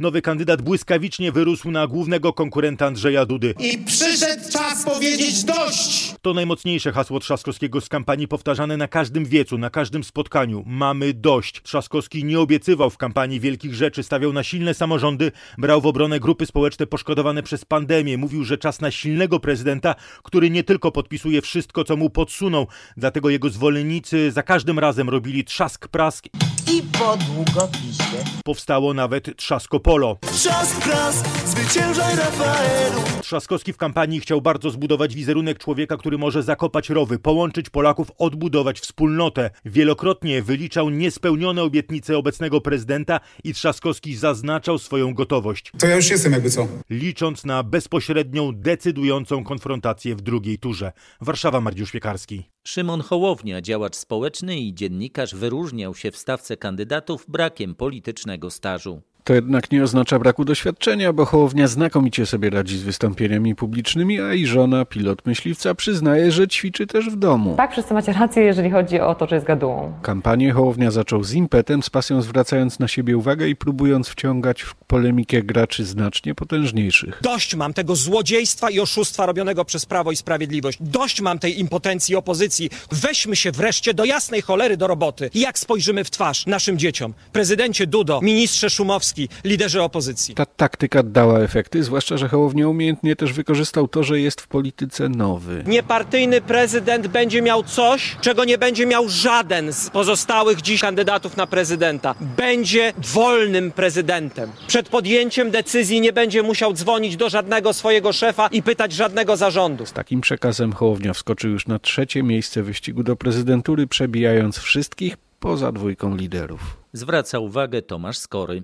Nowy 0.00 0.22
kandydat 0.22 0.62
błyskawicznie 0.62 1.32
wyrósł 1.32 1.70
na 1.70 1.86
głównego 1.86 2.32
konkurenta 2.32 2.86
Andrzeja 2.86 3.26
Dudy. 3.26 3.54
I 3.58 3.78
przyszedł 3.78 4.52
czas 4.52 4.84
powiedzieć 4.84 5.44
dość! 5.44 6.14
To 6.22 6.34
najmocniejsze 6.34 6.92
hasło 6.92 7.20
Trzaskowskiego 7.20 7.80
z 7.80 7.88
kampanii 7.88 8.28
powtarzane 8.28 8.76
na 8.76 8.88
każdym 8.88 9.24
wiecu, 9.24 9.58
na 9.58 9.70
każdym 9.70 10.04
spotkaniu. 10.04 10.62
Mamy 10.66 11.14
dość. 11.14 11.62
Trzaskowski 11.62 12.24
nie 12.24 12.40
obiecywał 12.40 12.90
w 12.90 12.96
kampanii 12.96 13.40
wielkich 13.40 13.74
rzeczy, 13.74 14.02
stawiał 14.02 14.32
na 14.32 14.42
silne 14.42 14.74
samorządy, 14.74 15.32
brał 15.58 15.80
w 15.80 15.86
obronę 15.86 16.20
grupy 16.20 16.46
społeczne 16.46 16.86
poszkodowane 16.86 17.42
przez 17.42 17.64
pandemię. 17.64 18.18
Mówił, 18.18 18.44
że 18.44 18.58
czas 18.58 18.80
na 18.80 18.90
silnego 18.90 19.40
prezydenta, 19.40 19.94
który 20.22 20.50
nie 20.50 20.64
tylko 20.64 20.92
podpisuje 20.92 21.42
wszystko, 21.42 21.84
co 21.84 21.96
mu 21.96 22.10
podsuną. 22.10 22.66
Dlatego 22.96 23.30
jego 23.30 23.50
zwolennicy 23.50 24.30
za 24.30 24.42
każdym 24.42 24.78
razem 24.78 25.08
robili 25.08 25.44
trzask 25.44 25.88
prask. 25.88 26.26
I 26.72 26.82
po 26.82 27.16
długopisie. 27.16 28.24
Powstało 28.44 28.94
nawet 28.94 29.36
Trzaskopolo. 29.36 29.85
Trzask 30.32 30.80
prask, 30.80 31.46
zwyciężaj 31.46 32.16
Rafaelu. 32.16 33.00
Trzaskowski 33.22 33.72
w 33.72 33.76
kampanii 33.76 34.20
chciał 34.20 34.40
bardzo 34.42 34.70
zbudować 34.70 35.14
wizerunek 35.14 35.58
człowieka, 35.58 35.96
który 35.96 36.18
może 36.18 36.42
zakopać 36.42 36.90
rowy, 36.90 37.18
połączyć 37.18 37.70
Polaków, 37.70 38.10
odbudować 38.18 38.80
wspólnotę. 38.80 39.50
Wielokrotnie 39.64 40.42
wyliczał 40.42 40.90
niespełnione 40.90 41.62
obietnice 41.62 42.18
obecnego 42.18 42.60
prezydenta 42.60 43.20
i 43.44 43.54
Trzaskowski 43.54 44.16
zaznaczał 44.16 44.78
swoją 44.78 45.14
gotowość. 45.14 45.72
To 45.78 45.86
ja 45.86 45.96
już 45.96 46.10
jestem 46.10 46.32
jakby 46.32 46.50
co. 46.50 46.68
Licząc 46.90 47.44
na 47.44 47.62
bezpośrednią, 47.62 48.52
decydującą 48.52 49.44
konfrontację 49.44 50.16
w 50.16 50.20
drugiej 50.20 50.58
turze. 50.58 50.92
Warszawa, 51.20 51.60
Mariusz 51.60 51.92
Piekarski. 51.92 52.50
Szymon 52.64 53.00
Hołownia, 53.00 53.60
działacz 53.60 53.96
społeczny 53.96 54.58
i 54.58 54.74
dziennikarz, 54.74 55.34
wyróżniał 55.34 55.94
się 55.94 56.10
w 56.10 56.16
stawce 56.16 56.56
kandydatów 56.56 57.24
brakiem 57.28 57.74
politycznego 57.74 58.50
stażu. 58.50 59.02
To 59.26 59.34
jednak 59.34 59.70
nie 59.70 59.82
oznacza 59.82 60.18
braku 60.18 60.44
doświadczenia, 60.44 61.12
bo 61.12 61.24
Hołownia 61.24 61.68
znakomicie 61.68 62.26
sobie 62.26 62.50
radzi 62.50 62.78
z 62.78 62.82
wystąpieniami 62.82 63.54
publicznymi, 63.54 64.20
a 64.20 64.34
i 64.34 64.46
żona, 64.46 64.84
pilot 64.84 65.26
myśliwca, 65.26 65.74
przyznaje, 65.74 66.32
że 66.32 66.48
ćwiczy 66.48 66.86
też 66.86 67.10
w 67.10 67.16
domu. 67.16 67.54
Tak, 67.56 67.72
wszyscy 67.72 67.94
macie 67.94 68.12
rację, 68.12 68.42
jeżeli 68.42 68.70
chodzi 68.70 69.00
o 69.00 69.14
to, 69.14 69.26
że 69.26 69.34
jest 69.34 69.46
gadułą. 69.46 69.92
Kampanię 70.02 70.52
Hołownia 70.52 70.90
zaczął 70.90 71.24
z 71.24 71.32
impetem, 71.32 71.82
z 71.82 71.90
pasją 71.90 72.22
zwracając 72.22 72.78
na 72.78 72.88
siebie 72.88 73.16
uwagę 73.16 73.48
i 73.48 73.56
próbując 73.56 74.08
wciągać 74.08 74.62
w 74.62 74.74
polemikę 74.74 75.42
graczy 75.42 75.84
znacznie 75.84 76.34
potężniejszych. 76.34 77.20
Dość 77.22 77.54
mam 77.54 77.74
tego 77.74 77.96
złodziejstwa 77.96 78.70
i 78.70 78.80
oszustwa 78.80 79.26
robionego 79.26 79.64
przez 79.64 79.86
Prawo 79.86 80.12
i 80.12 80.16
Sprawiedliwość. 80.16 80.78
Dość 80.80 81.20
mam 81.20 81.38
tej 81.38 81.60
impotencji 81.60 82.16
opozycji. 82.16 82.70
Weźmy 82.92 83.36
się 83.36 83.52
wreszcie 83.52 83.94
do 83.94 84.04
jasnej 84.04 84.42
cholery 84.42 84.76
do 84.76 84.86
roboty. 84.86 85.30
Jak 85.34 85.58
spojrzymy 85.58 86.04
w 86.04 86.10
twarz 86.10 86.46
naszym 86.46 86.78
dzieciom? 86.78 87.14
Prezydencie 87.32 87.86
Dudo, 87.86 88.20
ministrze 88.22 88.70
Szumowski, 88.70 89.15
liderze 89.44 89.82
opozycji. 89.82 90.34
Ta 90.34 90.46
taktyka 90.46 91.02
dała 91.02 91.40
efekty, 91.40 91.84
zwłaszcza, 91.84 92.16
że 92.16 92.28
Hołownia 92.28 92.68
umiejętnie 92.68 93.16
też 93.16 93.32
wykorzystał 93.32 93.88
to, 93.88 94.04
że 94.04 94.20
jest 94.20 94.40
w 94.40 94.48
polityce 94.48 95.08
nowy. 95.08 95.64
Niepartyjny 95.66 96.40
prezydent 96.40 97.06
będzie 97.06 97.42
miał 97.42 97.62
coś, 97.62 98.16
czego 98.20 98.44
nie 98.44 98.58
będzie 98.58 98.86
miał 98.86 99.08
żaden 99.08 99.72
z 99.72 99.90
pozostałych 99.90 100.62
dziś 100.62 100.80
kandydatów 100.80 101.36
na 101.36 101.46
prezydenta. 101.46 102.14
Będzie 102.20 102.92
wolnym 102.98 103.72
prezydentem. 103.72 104.50
Przed 104.66 104.88
podjęciem 104.88 105.50
decyzji 105.50 106.00
nie 106.00 106.12
będzie 106.12 106.42
musiał 106.42 106.72
dzwonić 106.72 107.16
do 107.16 107.28
żadnego 107.28 107.72
swojego 107.72 108.12
szefa 108.12 108.46
i 108.46 108.62
pytać 108.62 108.92
żadnego 108.92 109.36
zarządu. 109.36 109.86
Z 109.86 109.92
takim 109.92 110.20
przekazem 110.20 110.72
Hołownia 110.72 111.12
wskoczył 111.12 111.50
już 111.50 111.66
na 111.66 111.78
trzecie 111.78 112.22
miejsce 112.22 112.62
wyścigu 112.62 113.02
do 113.02 113.16
prezydentury, 113.16 113.86
przebijając 113.86 114.58
wszystkich 114.58 115.16
poza 115.40 115.72
dwójką 115.72 116.16
liderów. 116.16 116.76
Zwraca 116.92 117.38
uwagę 117.38 117.82
Tomasz 117.82 118.18
Skory. 118.18 118.62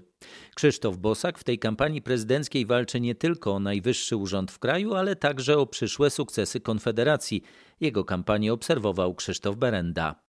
Krzysztof 0.54 0.96
Bosak 0.96 1.38
w 1.38 1.44
tej 1.44 1.58
kampanii 1.58 2.02
prezydenckiej 2.02 2.66
walczy 2.66 3.00
nie 3.00 3.14
tylko 3.14 3.52
o 3.52 3.60
najwyższy 3.60 4.16
urząd 4.16 4.50
w 4.52 4.58
kraju, 4.58 4.94
ale 4.94 5.16
także 5.16 5.58
o 5.58 5.66
przyszłe 5.66 6.10
sukcesy 6.10 6.60
Konfederacji. 6.60 7.42
Jego 7.80 8.04
kampanię 8.04 8.52
obserwował 8.52 9.14
Krzysztof 9.14 9.56
Berenda. 9.56 10.21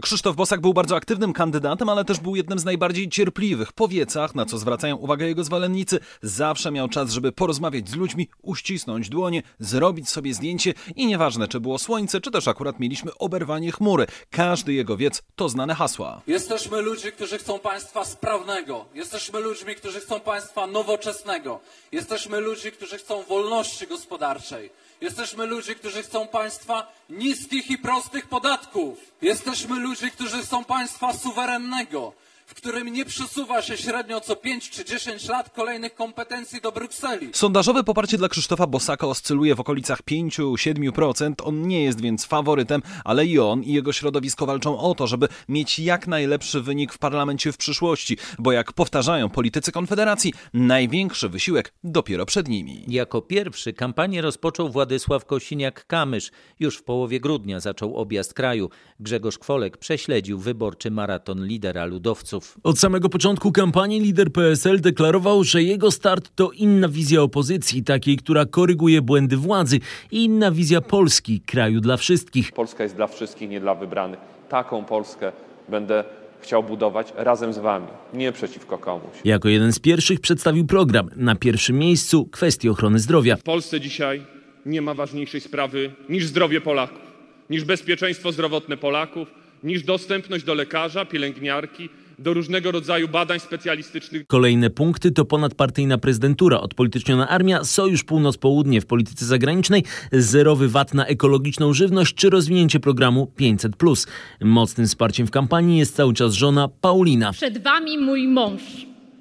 Krzysztof 0.00 0.36
Bosak 0.36 0.60
był 0.60 0.74
bardzo 0.74 0.96
aktywnym 0.96 1.32
kandydatem, 1.32 1.88
ale 1.88 2.04
też 2.04 2.20
był 2.20 2.36
jednym 2.36 2.58
z 2.58 2.64
najbardziej 2.64 3.08
cierpliwych. 3.08 3.72
Po 3.72 3.88
wiecach, 3.88 4.34
na 4.34 4.46
co 4.46 4.58
zwracają 4.58 4.96
uwagę 4.96 5.26
jego 5.26 5.44
zwolennicy, 5.44 6.00
zawsze 6.22 6.70
miał 6.70 6.88
czas, 6.88 7.10
żeby 7.10 7.32
porozmawiać 7.32 7.88
z 7.88 7.94
ludźmi, 7.94 8.28
uścisnąć 8.42 9.08
dłonie, 9.08 9.42
zrobić 9.58 10.08
sobie 10.08 10.34
zdjęcie 10.34 10.74
i 10.96 11.06
nieważne, 11.06 11.48
czy 11.48 11.60
było 11.60 11.78
słońce, 11.78 12.20
czy 12.20 12.30
też 12.30 12.48
akurat 12.48 12.80
mieliśmy 12.80 13.14
oberwanie 13.18 13.72
chmury. 13.72 14.06
Każdy 14.30 14.72
jego 14.72 14.96
wiec 14.96 15.22
to 15.36 15.48
znane 15.48 15.74
hasła. 15.74 16.22
Jesteśmy 16.26 16.82
ludźmi, 16.82 17.12
którzy 17.12 17.38
chcą 17.38 17.58
państwa 17.58 18.04
sprawnego. 18.04 18.84
Jesteśmy 18.94 19.40
ludźmi, 19.40 19.74
którzy 19.74 20.00
chcą 20.00 20.20
państwa 20.20 20.66
nowoczesnego. 20.66 21.60
Jesteśmy 21.92 22.40
ludźmi, 22.40 22.72
którzy 22.72 22.98
chcą 22.98 23.22
wolności 23.22 23.86
gospodarczej. 23.86 24.70
Jesteśmy 25.02 25.46
ludźmi, 25.46 25.74
którzy 25.74 26.02
chcą 26.02 26.28
państwa 26.28 26.92
niskich 27.10 27.70
i 27.70 27.78
prostych 27.78 28.26
podatków. 28.26 28.98
Jesteśmy 29.22 29.78
ludźmi, 29.78 30.10
którzy 30.10 30.42
chcą 30.42 30.64
państwa 30.64 31.12
suwerennego, 31.12 32.12
w 32.46 32.54
którym 32.54 32.92
nie 32.92 33.04
przesuwa 33.04 33.62
się 33.62 33.76
średnio 33.76 34.20
co 34.20 34.36
5 34.36 34.70
czy 34.70 34.84
10 34.84 35.28
lat 35.28 35.50
kolejnych 35.50 35.94
kompetencji 35.94 36.60
do 36.60 36.72
Brukseli. 36.72 37.28
Sondażowe 37.32 37.84
poparcie 37.84 38.18
dla 38.18 38.28
Krzysztofa 38.28 38.66
Bosaka 38.66 39.06
oscyluje 39.06 39.54
w 39.54 39.60
okolicach 39.60 40.02
5-7%. 40.02 41.34
On 41.44 41.68
nie 41.68 41.82
jest 41.82 42.00
więc 42.00 42.24
faworytem, 42.24 42.82
ale 43.04 43.26
i 43.26 43.38
on 43.38 43.62
i 43.62 43.72
jego 43.72 43.92
środowisko 43.92 44.46
walczą 44.46 44.78
o 44.78 44.94
to, 44.94 45.06
żeby 45.06 45.28
mieć 45.48 45.78
jak 45.78 46.06
najlepszy 46.06 46.60
wynik 46.60 46.92
w 46.92 46.98
parlamencie 46.98 47.52
w 47.52 47.56
przyszłości, 47.56 48.16
bo 48.38 48.52
jak 48.52 48.72
powtarzają 48.72 49.28
politycy 49.28 49.72
Konfederacji, 49.72 50.32
największy 50.54 51.28
wysiłek 51.28 51.72
dopiero 51.84 52.26
przed 52.26 52.48
nimi. 52.48 52.84
Jako 52.88 53.22
pierwszy 53.22 53.72
kampanię 53.72 54.22
rozpoczął 54.22 54.68
Władysław 54.68 55.26
Kosiniak-Kamysz. 55.26 56.30
Już 56.60 56.76
w 56.76 56.82
połowie 56.82 57.20
grudnia 57.20 57.60
zaczął 57.60 57.96
objazd 57.96 58.34
kraju. 58.34 58.70
Grzegorz 59.00 59.38
Kwolek 59.38 59.76
prześledził 59.76 60.38
wyborczy 60.38 60.90
maraton 60.90 61.46
lidera 61.46 61.84
ludowców. 61.84 62.31
Od 62.62 62.78
samego 62.78 63.08
początku 63.08 63.52
kampanii 63.52 64.00
lider 64.00 64.32
PSL 64.32 64.80
deklarował, 64.80 65.44
że 65.44 65.62
jego 65.62 65.90
start 65.90 66.30
to 66.34 66.50
inna 66.50 66.88
wizja 66.88 67.22
opozycji, 67.22 67.84
takiej, 67.84 68.16
która 68.16 68.46
koryguje 68.46 69.02
błędy 69.02 69.36
władzy 69.36 69.80
i 70.10 70.24
inna 70.24 70.50
wizja 70.50 70.80
Polski, 70.80 71.40
kraju 71.40 71.80
dla 71.80 71.96
wszystkich. 71.96 72.52
Polska 72.52 72.82
jest 72.82 72.96
dla 72.96 73.06
wszystkich, 73.06 73.50
nie 73.50 73.60
dla 73.60 73.74
wybranych. 73.74 74.18
Taką 74.48 74.84
Polskę 74.84 75.32
będę 75.68 76.04
chciał 76.40 76.62
budować 76.62 77.12
razem 77.16 77.52
z 77.52 77.58
wami, 77.58 77.86
nie 78.14 78.32
przeciwko 78.32 78.78
komuś. 78.78 79.12
Jako 79.24 79.48
jeden 79.48 79.72
z 79.72 79.78
pierwszych 79.78 80.20
przedstawił 80.20 80.66
program. 80.66 81.10
Na 81.16 81.34
pierwszym 81.34 81.78
miejscu 81.78 82.26
kwestie 82.26 82.70
ochrony 82.70 82.98
zdrowia. 82.98 83.36
W 83.36 83.42
Polsce 83.42 83.80
dzisiaj 83.80 84.22
nie 84.66 84.82
ma 84.82 84.94
ważniejszej 84.94 85.40
sprawy 85.40 85.92
niż 86.08 86.26
zdrowie 86.26 86.60
Polaków, 86.60 87.12
niż 87.50 87.64
bezpieczeństwo 87.64 88.32
zdrowotne 88.32 88.76
Polaków, 88.76 89.28
niż 89.64 89.82
dostępność 89.82 90.44
do 90.44 90.54
lekarza, 90.54 91.04
pielęgniarki, 91.04 91.88
do 92.22 92.34
różnego 92.34 92.70
rodzaju 92.70 93.08
badań 93.08 93.40
specjalistycznych. 93.40 94.26
Kolejne 94.26 94.70
punkty 94.70 95.10
to 95.10 95.24
ponadpartyjna 95.24 95.98
prezydentura, 95.98 96.60
odpolityczniona 96.60 97.28
armia, 97.28 97.64
sojusz 97.64 98.04
północ-południe 98.04 98.80
w 98.80 98.86
polityce 98.86 99.24
zagranicznej, 99.26 99.84
zerowy 100.12 100.68
VAT 100.68 100.94
na 100.94 101.06
ekologiczną 101.06 101.72
żywność 101.72 102.14
czy 102.14 102.30
rozwinięcie 102.30 102.80
programu 102.80 103.32
500+. 103.40 104.06
Mocnym 104.40 104.86
wsparciem 104.86 105.26
w 105.26 105.30
kampanii 105.30 105.78
jest 105.78 105.96
cały 105.96 106.14
czas 106.14 106.32
żona 106.32 106.68
Paulina. 106.68 107.32
Przed 107.32 107.62
wami 107.62 107.98
mój 107.98 108.28
mąż, 108.28 108.62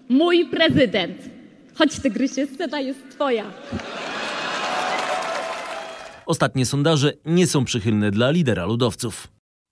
mój 0.10 0.46
prezydent. 0.46 1.18
Chodź 1.76 2.00
tygrysie, 2.00 2.48
scena 2.48 2.80
jest 2.80 3.00
twoja. 3.12 3.44
Ostatnie 6.26 6.66
sondaże 6.66 7.14
nie 7.26 7.48
są 7.48 7.66
przychylne 7.66 8.12
dla 8.12 8.32
lidera 8.32 8.66
ludowców. 8.66 9.28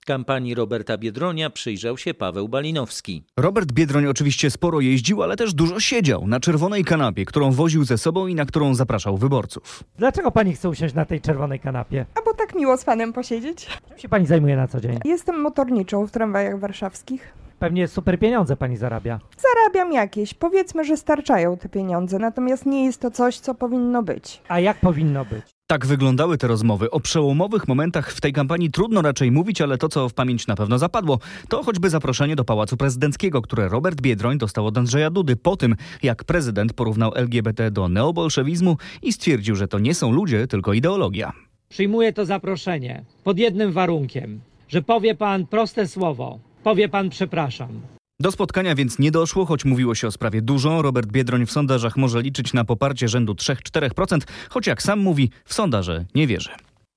Kampanii 0.10 0.56
Roberta 0.56 0.98
Biedronia 0.98 1.50
przyjrzał 1.50 1.98
się 1.98 2.14
Paweł 2.14 2.48
Balinowski. 2.48 3.24
Robert 3.38 3.72
Biedroń 3.72 4.06
oczywiście 4.06 4.52
sporo 4.52 4.80
jeździł, 4.80 5.24
ale 5.24 5.36
też 5.36 5.54
dużo 5.54 5.80
siedział 5.80 6.28
na 6.28 6.40
czerwonej 6.40 6.84
kanapie, 6.84 7.26
którą 7.26 7.52
woził 7.52 7.84
ze 7.84 7.98
sobą 7.98 8.28
i 8.28 8.36
na 8.36 8.46
którą 8.46 8.76
zapraszał 8.76 9.18
wyborców. 9.18 9.84
Dlaczego 9.98 10.32
pani 10.32 10.54
chce 10.54 10.70
usiąść 10.70 10.96
na 10.96 11.06
tej 11.06 11.22
czerwonej 11.22 11.60
kanapie? 11.60 12.06
A 12.16 12.22
bo 12.26 12.34
tak 12.34 12.56
miło 12.56 12.78
z 12.78 12.84
panem 12.84 13.14
posiedzieć. 13.14 13.68
Czym 13.90 13.98
się 13.98 14.10
pani 14.10 14.26
zajmuje 14.26 14.56
na 14.56 14.68
co 14.68 14.82
dzień? 14.82 15.00
Jestem 15.06 15.42
motorniczą 15.42 16.08
w 16.08 16.12
tramwajach 16.12 16.60
warszawskich. 16.60 17.34
Pewnie 17.60 17.88
super 17.88 18.20
pieniądze 18.20 18.56
pani 18.58 18.78
zarabia. 18.78 19.20
Zarabiam 19.38 19.94
jakieś. 19.94 20.34
Powiedzmy, 20.34 20.84
że 20.84 20.98
starczają 20.98 21.58
te 21.58 21.70
pieniądze, 21.70 22.20
natomiast 22.20 22.66
nie 22.66 22.86
jest 22.86 23.02
to 23.02 23.12
coś, 23.12 23.40
co 23.40 23.56
powinno 23.56 24.04
być. 24.04 24.42
A 24.48 24.60
jak 24.60 24.80
powinno 24.80 25.26
być? 25.26 25.44
Tak 25.68 25.86
wyglądały 25.86 26.38
te 26.38 26.48
rozmowy. 26.48 26.92
O 26.92 27.00
przełomowych 27.00 27.68
momentach 27.68 28.12
w 28.12 28.22
tej 28.22 28.34
kampanii 28.34 28.72
trudno 28.72 29.02
raczej 29.02 29.32
mówić, 29.32 29.62
ale 29.62 29.78
to, 29.78 29.90
co 29.90 30.10
w 30.10 30.14
pamięć 30.14 30.48
na 30.48 30.56
pewno 30.56 30.78
zapadło, 30.78 31.20
to 31.50 31.64
choćby 31.64 31.90
zaproszenie 31.90 32.36
do 32.36 32.44
Pałacu 32.44 32.78
Prezydenckiego, 32.78 33.42
które 33.42 33.70
Robert 33.70 34.02
Biedroń 34.02 34.38
dostał 34.38 34.66
od 34.66 34.78
Andrzeja 34.78 35.10
Dudy 35.10 35.36
po 35.36 35.58
tym, 35.58 35.76
jak 36.04 36.24
prezydent 36.24 36.74
porównał 36.74 37.12
LGBT 37.16 37.72
do 37.72 37.90
neobolszewizmu 37.90 38.78
i 39.02 39.14
stwierdził, 39.14 39.56
że 39.56 39.68
to 39.68 39.80
nie 39.80 39.94
są 39.96 40.12
ludzie, 40.12 40.48
tylko 40.48 40.74
ideologia. 40.74 41.34
Przyjmuję 41.70 42.14
to 42.14 42.26
zaproszenie 42.26 43.06
pod 43.24 43.38
jednym 43.38 43.72
warunkiem, 43.72 44.40
że 44.68 44.82
powie 44.82 45.16
pan 45.16 45.48
proste 45.48 45.88
słowo. 45.88 46.40
Powie 46.64 46.90
pan 46.90 47.10
przepraszam. 47.10 47.82
Do 48.20 48.32
spotkania 48.32 48.76
więc 48.76 49.00
nie 49.00 49.12
doszło, 49.12 49.46
choć 49.46 49.66
mówiło 49.66 49.96
się 49.96 50.08
o 50.08 50.12
sprawie 50.12 50.42
dużo. 50.42 50.82
Robert 50.82 51.12
Biedroń 51.12 51.46
w 51.46 51.52
sondażach 51.52 51.98
może 51.98 52.22
liczyć 52.22 52.54
na 52.54 52.66
poparcie 52.66 53.08
rzędu 53.08 53.34
3-4%, 53.34 54.20
choć 54.50 54.68
jak 54.68 54.82
sam 54.82 55.00
mówi, 55.00 55.30
w 55.46 55.54
sondaże 55.54 56.06
nie 56.16 56.28
wierzy. 56.28 56.50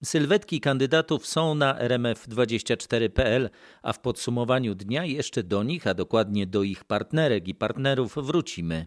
Sylwetki 0.04 0.61
kandydatów 0.61 1.26
są 1.26 1.54
na 1.54 1.75
rmf24.pl, 1.75 3.50
a 3.83 3.92
w 3.92 4.00
podsumowaniu 4.00 4.75
dnia 4.75 5.04
jeszcze 5.04 5.42
do 5.42 5.62
nich, 5.62 5.87
a 5.87 5.95
dokładnie 5.95 6.47
do 6.47 6.62
ich 6.62 6.85
partnerek 6.85 7.49
i 7.49 7.54
partnerów 7.54 8.14
wrócimy. 8.16 8.87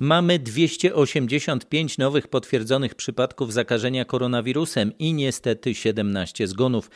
Mamy 0.00 0.38
285 0.38 1.98
nowych 1.98 2.28
potwierdzonych 2.28 2.94
przypadków 2.94 3.52
zakażenia 3.52 4.04
koronawirusem 4.04 4.92
i 4.98 5.14
niestety 5.14 5.74
17 5.74 6.46
zgonów. 6.46 6.90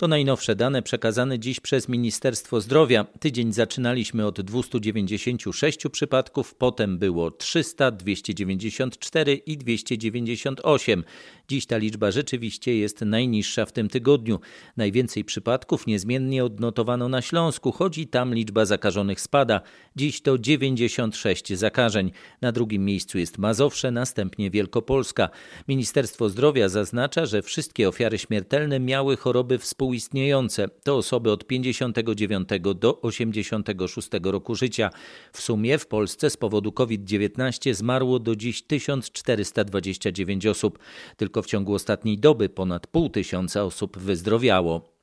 To 0.00 0.08
najnowsze 0.08 0.56
dane 0.56 0.82
przekazane 0.82 1.38
dziś 1.38 1.60
przez 1.60 1.88
Ministerstwo 1.88 2.60
Zdrowia. 2.60 3.06
Tydzień 3.20 3.52
zaczynaliśmy 3.52 4.26
od 4.26 4.40
296 4.40 5.78
przypadków, 5.92 6.54
potem 6.54 6.98
było 6.98 7.30
300, 7.30 7.90
294 7.90 9.34
i 9.34 9.58
298. 9.58 11.04
Dziś 11.48 11.66
ta 11.66 11.76
liczba 11.76 12.10
rzeczywiście 12.10 12.76
jest 12.76 13.00
najniższa 13.00 13.66
w 13.66 13.72
tym 13.72 13.88
tygodniu. 13.88 14.40
Najwięcej 14.76 15.24
przypadków 15.24 15.86
niezmiennie 15.86 16.44
odnotowano 16.44 17.08
na 17.08 17.22
Śląsku, 17.22 17.72
choć 17.72 17.98
i 17.98 18.06
tam 18.06 18.34
liczba 18.34 18.64
zakażonych 18.64 19.20
spada. 19.20 19.60
Dziś 19.96 20.20
to 20.20 20.38
96 20.38 21.54
zakażeń. 21.54 22.10
Na 22.40 22.52
drugim 22.52 22.84
miejscu 22.84 23.18
jest 23.18 23.38
Mazowsze, 23.38 23.90
następnie 23.90 24.50
Wielkopolska. 24.50 25.28
Ministerstwo 25.68 26.28
Zdrowia 26.28 26.68
zaznacza, 26.68 27.26
że 27.26 27.42
wszystkie 27.42 27.88
ofiary 27.88 28.18
śmiertelne 28.18 28.80
miały 28.80 29.16
choroby 29.16 29.58
współczesne 29.58 29.87
współistniejące. 29.88 30.68
To 30.68 30.96
osoby 30.96 31.32
od 31.32 31.46
59 31.46 32.48
do 32.74 33.00
86 33.00 34.08
roku 34.22 34.54
życia. 34.54 34.90
W 35.32 35.40
sumie 35.40 35.78
w 35.78 35.86
Polsce 35.86 36.30
z 36.30 36.36
powodu 36.36 36.72
COVID-19 36.72 37.74
zmarło 37.74 38.18
do 38.18 38.36
dziś 38.36 38.62
1429 38.62 40.46
osób. 40.46 40.78
Tylko 41.16 41.42
w 41.42 41.46
ciągu 41.46 41.74
ostatniej 41.74 42.18
doby 42.18 42.48
ponad 42.48 42.86
pół 42.86 43.08
tysiąca 43.08 43.64
osób 43.64 43.98
wyzdrowiało. 43.98 44.97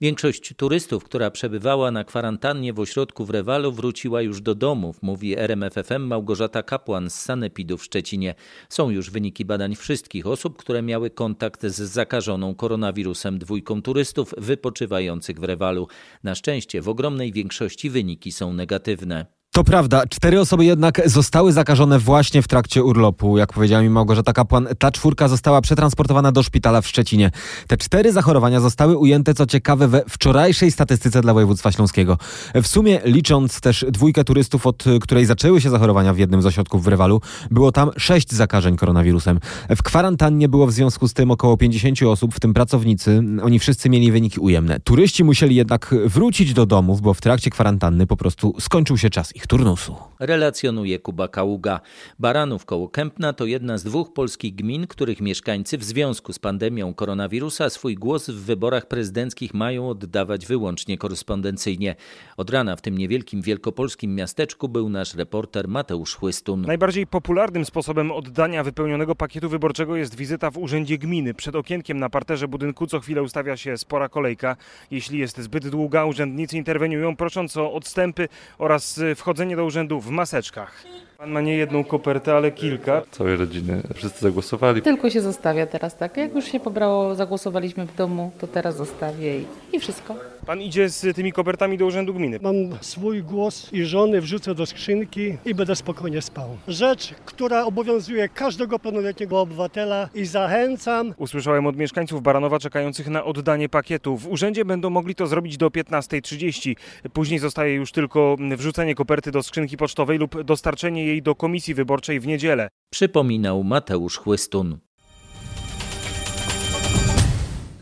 Większość 0.00 0.54
turystów, 0.56 1.04
która 1.04 1.30
przebywała 1.30 1.90
na 1.90 2.04
kwarantannie 2.04 2.72
w 2.72 2.80
ośrodku 2.80 3.24
w 3.24 3.30
Rewalu, 3.30 3.72
wróciła 3.72 4.22
już 4.22 4.40
do 4.40 4.54
domów, 4.54 5.02
mówi 5.02 5.38
RMFFM 5.38 6.02
Małgorzata 6.02 6.62
Kapłan 6.62 7.10
z 7.10 7.14
Sanepidu 7.14 7.78
w 7.78 7.84
Szczecinie. 7.84 8.34
Są 8.68 8.90
już 8.90 9.10
wyniki 9.10 9.44
badań 9.44 9.74
wszystkich 9.74 10.26
osób, 10.26 10.56
które 10.56 10.82
miały 10.82 11.10
kontakt 11.10 11.66
z 11.66 11.76
zakażoną 11.76 12.54
koronawirusem 12.54 13.38
dwójką 13.38 13.82
turystów 13.82 14.34
wypoczywających 14.38 15.40
w 15.40 15.44
Rewalu. 15.44 15.88
Na 16.22 16.34
szczęście 16.34 16.82
w 16.82 16.88
ogromnej 16.88 17.32
większości 17.32 17.90
wyniki 17.90 18.32
są 18.32 18.52
negatywne. 18.52 19.37
To 19.58 19.64
prawda, 19.64 20.06
cztery 20.06 20.40
osoby 20.40 20.64
jednak 20.64 21.00
zostały 21.04 21.52
zakażone 21.52 21.98
właśnie 21.98 22.42
w 22.42 22.48
trakcie 22.48 22.84
urlopu. 22.84 23.38
Jak 23.38 23.52
powiedziała 23.52 23.82
mi 23.82 23.90
Małgorzata 23.90 24.32
Kapłan, 24.32 24.68
ta 24.78 24.90
czwórka 24.90 25.28
została 25.28 25.60
przetransportowana 25.60 26.32
do 26.32 26.42
szpitala 26.42 26.80
w 26.80 26.86
Szczecinie. 26.86 27.30
Te 27.66 27.76
cztery 27.76 28.12
zachorowania 28.12 28.60
zostały 28.60 28.96
ujęte, 28.96 29.34
co 29.34 29.46
ciekawe, 29.46 29.88
we 29.88 30.02
wczorajszej 30.08 30.70
statystyce 30.70 31.20
dla 31.20 31.34
województwa 31.34 31.72
śląskiego. 31.72 32.18
W 32.54 32.66
sumie, 32.66 33.00
licząc 33.04 33.60
też 33.60 33.84
dwójkę 33.88 34.24
turystów, 34.24 34.66
od 34.66 34.84
której 35.00 35.26
zaczęły 35.26 35.60
się 35.60 35.70
zachorowania 35.70 36.14
w 36.14 36.18
jednym 36.18 36.42
z 36.42 36.46
ośrodków 36.46 36.84
w 36.84 36.86
Rewalu, 36.86 37.20
było 37.50 37.72
tam 37.72 37.90
sześć 37.96 38.32
zakażeń 38.32 38.76
koronawirusem. 38.76 39.40
W 39.76 39.82
kwarantannie 39.82 40.48
było 40.48 40.66
w 40.66 40.72
związku 40.72 41.08
z 41.08 41.14
tym 41.14 41.30
około 41.30 41.56
50 41.56 42.02
osób, 42.02 42.34
w 42.34 42.40
tym 42.40 42.54
pracownicy. 42.54 43.22
Oni 43.42 43.58
wszyscy 43.58 43.90
mieli 43.90 44.12
wyniki 44.12 44.40
ujemne. 44.40 44.80
Turyści 44.80 45.24
musieli 45.24 45.56
jednak 45.56 45.94
wrócić 46.06 46.54
do 46.54 46.66
domów, 46.66 47.00
bo 47.00 47.14
w 47.14 47.20
trakcie 47.20 47.50
kwarantanny 47.50 48.06
po 48.06 48.16
prostu 48.16 48.54
skończył 48.60 48.98
się 48.98 49.10
czas 49.10 49.36
ich 49.36 49.47
turnusu. 49.48 49.96
Relacjonuje 50.20 50.98
Kuba 50.98 51.28
Kaługa. 51.28 51.80
Baranów 52.18 52.64
koło 52.64 52.88
Kępna 52.88 53.32
to 53.32 53.46
jedna 53.46 53.78
z 53.78 53.84
dwóch 53.84 54.12
polskich 54.12 54.54
gmin, 54.54 54.86
których 54.86 55.20
mieszkańcy 55.20 55.78
w 55.78 55.84
związku 55.84 56.32
z 56.32 56.38
pandemią 56.38 56.94
koronawirusa 56.94 57.70
swój 57.70 57.94
głos 57.94 58.30
w 58.30 58.44
wyborach 58.44 58.86
prezydenckich 58.86 59.54
mają 59.54 59.88
oddawać 59.88 60.46
wyłącznie 60.46 60.98
korespondencyjnie. 60.98 61.96
Od 62.36 62.50
rana 62.50 62.76
w 62.76 62.80
tym 62.80 62.98
niewielkim 62.98 63.42
wielkopolskim 63.42 64.14
miasteczku 64.14 64.68
był 64.68 64.88
nasz 64.88 65.14
reporter 65.14 65.68
Mateusz 65.68 66.14
Chłystun. 66.14 66.62
Najbardziej 66.62 67.06
popularnym 67.06 67.64
sposobem 67.64 68.12
oddania 68.12 68.64
wypełnionego 68.64 69.14
pakietu 69.14 69.48
wyborczego 69.48 69.96
jest 69.96 70.16
wizyta 70.16 70.50
w 70.50 70.58
urzędzie 70.58 70.98
gminy. 70.98 71.34
Przed 71.34 71.54
okienkiem 71.54 71.98
na 71.98 72.10
parterze 72.10 72.48
budynku 72.48 72.86
co 72.86 73.00
chwilę 73.00 73.22
ustawia 73.22 73.56
się 73.56 73.78
spora 73.78 74.08
kolejka. 74.08 74.56
Jeśli 74.90 75.18
jest 75.18 75.40
zbyt 75.40 75.68
długa, 75.68 76.04
urzędnicy 76.04 76.56
interweniują 76.56 77.16
prosząc 77.16 77.56
o 77.56 77.72
odstępy 77.72 78.28
oraz 78.58 79.00
wchodzenie 79.38 79.56
do 79.56 79.64
urzędu 79.64 80.00
w 80.00 80.10
maseczkach. 80.10 80.72
Pan 81.18 81.30
ma 81.30 81.40
nie 81.40 81.56
jedną 81.56 81.84
kopertę, 81.84 82.34
ale 82.36 82.50
kilka. 82.50 83.02
Całej 83.10 83.36
rodziny, 83.36 83.82
wszyscy 83.94 84.20
zagłosowali. 84.20 84.82
Tylko 84.82 85.10
się 85.10 85.20
zostawia 85.20 85.66
teraz, 85.66 85.96
tak? 85.96 86.16
Jak 86.16 86.34
już 86.34 86.44
się 86.44 86.60
pobrało, 86.60 87.14
zagłosowaliśmy 87.14 87.86
w 87.86 87.96
domu, 87.96 88.30
to 88.40 88.46
teraz 88.46 88.76
zostawię 88.76 89.38
i, 89.38 89.44
i 89.72 89.80
wszystko. 89.80 90.14
Pan 90.48 90.62
idzie 90.62 90.88
z 90.88 91.16
tymi 91.16 91.32
kopertami 91.32 91.78
do 91.78 91.86
urzędu 91.86 92.14
gminy. 92.14 92.38
Mam 92.42 92.54
swój 92.80 93.22
głos 93.22 93.72
i 93.72 93.84
żony 93.84 94.20
wrzucę 94.20 94.54
do 94.54 94.66
skrzynki 94.66 95.36
i 95.44 95.54
będę 95.54 95.76
spokojnie 95.76 96.22
spał. 96.22 96.56
Rzecz, 96.68 97.14
która 97.24 97.64
obowiązuje 97.64 98.28
każdego 98.28 98.78
pełnoletniego 98.78 99.40
obywatela 99.40 100.08
i 100.14 100.26
zachęcam. 100.26 101.14
Usłyszałem 101.16 101.66
od 101.66 101.76
mieszkańców 101.76 102.22
Baranowa 102.22 102.58
czekających 102.58 103.08
na 103.08 103.24
oddanie 103.24 103.68
pakietu. 103.68 104.16
W 104.16 104.28
urzędzie 104.28 104.64
będą 104.64 104.90
mogli 104.90 105.14
to 105.14 105.26
zrobić 105.26 105.56
do 105.56 105.68
15.30. 105.68 106.76
Później 107.12 107.38
zostaje 107.38 107.74
już 107.74 107.92
tylko 107.92 108.36
wrzucenie 108.56 108.94
koperty 108.94 109.30
do 109.30 109.42
skrzynki 109.42 109.76
pocztowej 109.76 110.18
lub 110.18 110.42
dostarczenie 110.42 111.06
jej 111.06 111.22
do 111.22 111.34
komisji 111.34 111.74
wyborczej 111.74 112.20
w 112.20 112.26
niedzielę. 112.26 112.68
Przypominał 112.90 113.64
Mateusz 113.64 114.16
Chłystun. 114.16 114.78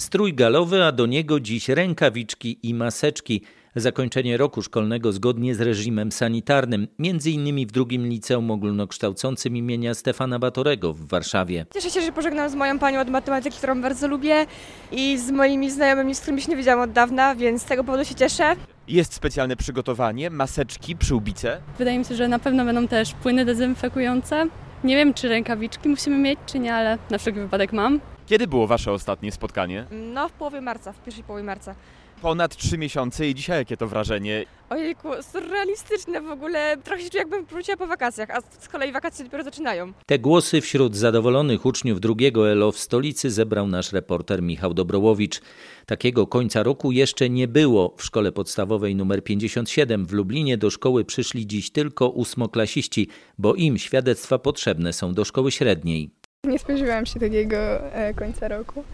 Strój 0.07 0.35
galowy, 0.35 0.85
a 0.85 0.93
do 0.93 1.07
niego 1.07 1.41
dziś 1.41 1.69
rękawiczki 1.69 2.59
i 2.63 2.75
maseczki. 2.75 3.43
Zakończenie 3.77 4.37
roku 4.37 4.63
szkolnego 4.63 5.13
zgodnie 5.13 5.55
z 5.55 5.61
reżimem 5.61 6.13
sanitarnym, 6.13 6.89
między 6.99 7.31
innymi 7.31 7.67
w 7.67 7.73
drugim 7.73 8.07
liceum 8.07 8.51
ogólnokształcącym 8.51 9.57
imienia 9.57 9.95
Stefana 9.95 10.39
Batorego 10.39 10.93
w 10.93 11.09
Warszawie. 11.09 11.67
Cieszę 11.75 11.91
się, 11.91 12.01
że 12.01 12.13
pożegnam 12.13 12.51
z 12.51 12.55
moją 12.55 12.79
panią 12.79 13.01
od 13.01 13.11
matematyki, 13.11 13.57
którą 13.57 13.83
bardzo 13.83 14.09
lubię 14.09 14.47
i 14.93 15.19
z 15.19 15.31
moimi 15.31 15.71
znajomymi, 15.71 16.15
z 16.15 16.21
którymi 16.21 16.43
się 16.43 16.51
nie 16.51 16.57
widziałam 16.57 16.81
od 16.89 16.93
dawna, 16.93 17.35
więc 17.35 17.63
z 17.63 17.65
tego 17.65 17.85
powodu 17.85 18.05
się 18.05 18.15
cieszę. 18.15 18.57
Jest 18.89 19.15
specjalne 19.15 19.57
przygotowanie, 19.57 20.31
maseczki, 20.31 20.97
przyłbice. 20.97 21.61
Wydaje 21.79 21.99
mi 21.99 22.05
się, 22.05 22.15
że 22.15 22.29
na 22.29 22.39
pewno 22.39 22.65
będą 22.65 22.89
też 22.89 23.13
płyny 23.13 23.45
dezynfekujące. 23.45 24.47
Nie 24.85 24.97
wiem, 24.97 25.15
czy 25.15 25.29
rękawiczki 25.29 25.89
musimy 25.89 26.19
mieć, 26.19 26.39
czy 26.47 26.59
nie, 26.59 26.75
ale 26.75 26.99
na 27.11 27.19
wszelki 27.19 27.41
wypadek 27.41 27.73
mam. 27.73 28.01
Kiedy 28.27 28.47
było 28.47 28.67
wasze 28.67 28.93
ostatnie 28.93 29.33
spotkanie? 29.33 29.87
No, 29.91 30.29
w 30.29 30.33
połowie 30.33 30.61
marca, 30.61 30.93
w 30.93 31.05
pierwszej 31.05 31.25
połowie 31.25 31.45
marca. 31.45 31.75
Ponad 32.23 32.57
trzy 32.57 32.79
miesiące 32.79 33.29
i 33.29 33.35
dzisiaj 33.35 33.59
jakie 33.59 33.77
to 33.77 33.87
wrażenie? 33.87 34.45
Ojejku, 34.71 35.09
surrealistyczne 35.33 36.21
w 36.21 36.31
ogóle. 36.31 36.77
Trochę 36.85 37.03
się 37.03 37.11
czuję, 37.11 37.21
jakbym 37.21 37.45
wróciła 37.45 37.77
po 37.77 37.87
wakacjach, 37.87 38.31
a 38.31 38.41
z 38.61 38.69
kolei 38.69 38.93
wakacje 38.93 39.25
dopiero 39.25 39.45
zaczynają. 39.45 39.93
Te 40.07 40.19
głosy 40.19 40.61
wśród 40.61 40.97
zadowolonych 40.97 41.67
uczniów 41.67 42.01
drugiego 42.01 42.51
ELO 42.51 42.73
w 42.73 42.79
stolicy 42.79 43.31
zebrał 43.31 43.67
nasz 43.67 43.93
reporter 43.93 44.43
Michał 44.43 44.75
Dobrołowicz. 44.75 45.41
Takiego 45.87 46.27
końca 46.27 46.63
roku 46.63 46.93
jeszcze 46.93 47.31
nie 47.31 47.49
było. 47.49 47.95
W 47.99 48.05
szkole 48.05 48.33
podstawowej 48.33 48.93
nr 48.93 49.25
57 49.25 50.07
w 50.07 50.13
Lublinie 50.13 50.59
do 50.59 50.71
szkoły 50.71 51.05
przyszli 51.05 51.47
dziś 51.47 51.71
tylko 51.71 52.09
ósmoklasiści, 52.09 53.09
bo 53.39 53.55
im 53.55 53.79
świadectwa 53.79 54.39
potrzebne 54.39 54.93
są 54.93 55.15
do 55.15 55.25
szkoły 55.25 55.53
średniej. 55.53 56.11
Nie 56.47 56.59
spodziewałam 56.59 57.07
się 57.07 57.21
takiego 57.21 57.57
e, 57.93 58.15
końca 58.15 58.49
roku. 58.49 58.85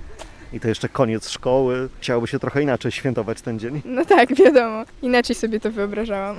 I 0.53 0.61
to 0.61 0.69
jeszcze 0.69 0.89
koniec 0.89 1.29
szkoły. 1.29 1.89
Chciałoby 2.01 2.27
się 2.27 2.39
trochę 2.39 2.63
inaczej 2.63 2.93
świętować 2.93 3.41
ten 3.41 3.59
dzień. 3.59 3.83
No 3.85 4.05
tak, 4.05 4.35
wiadomo. 4.35 4.85
Inaczej 5.03 5.37
sobie 5.37 5.61
to 5.61 5.71
wyobrażałam. 5.71 6.37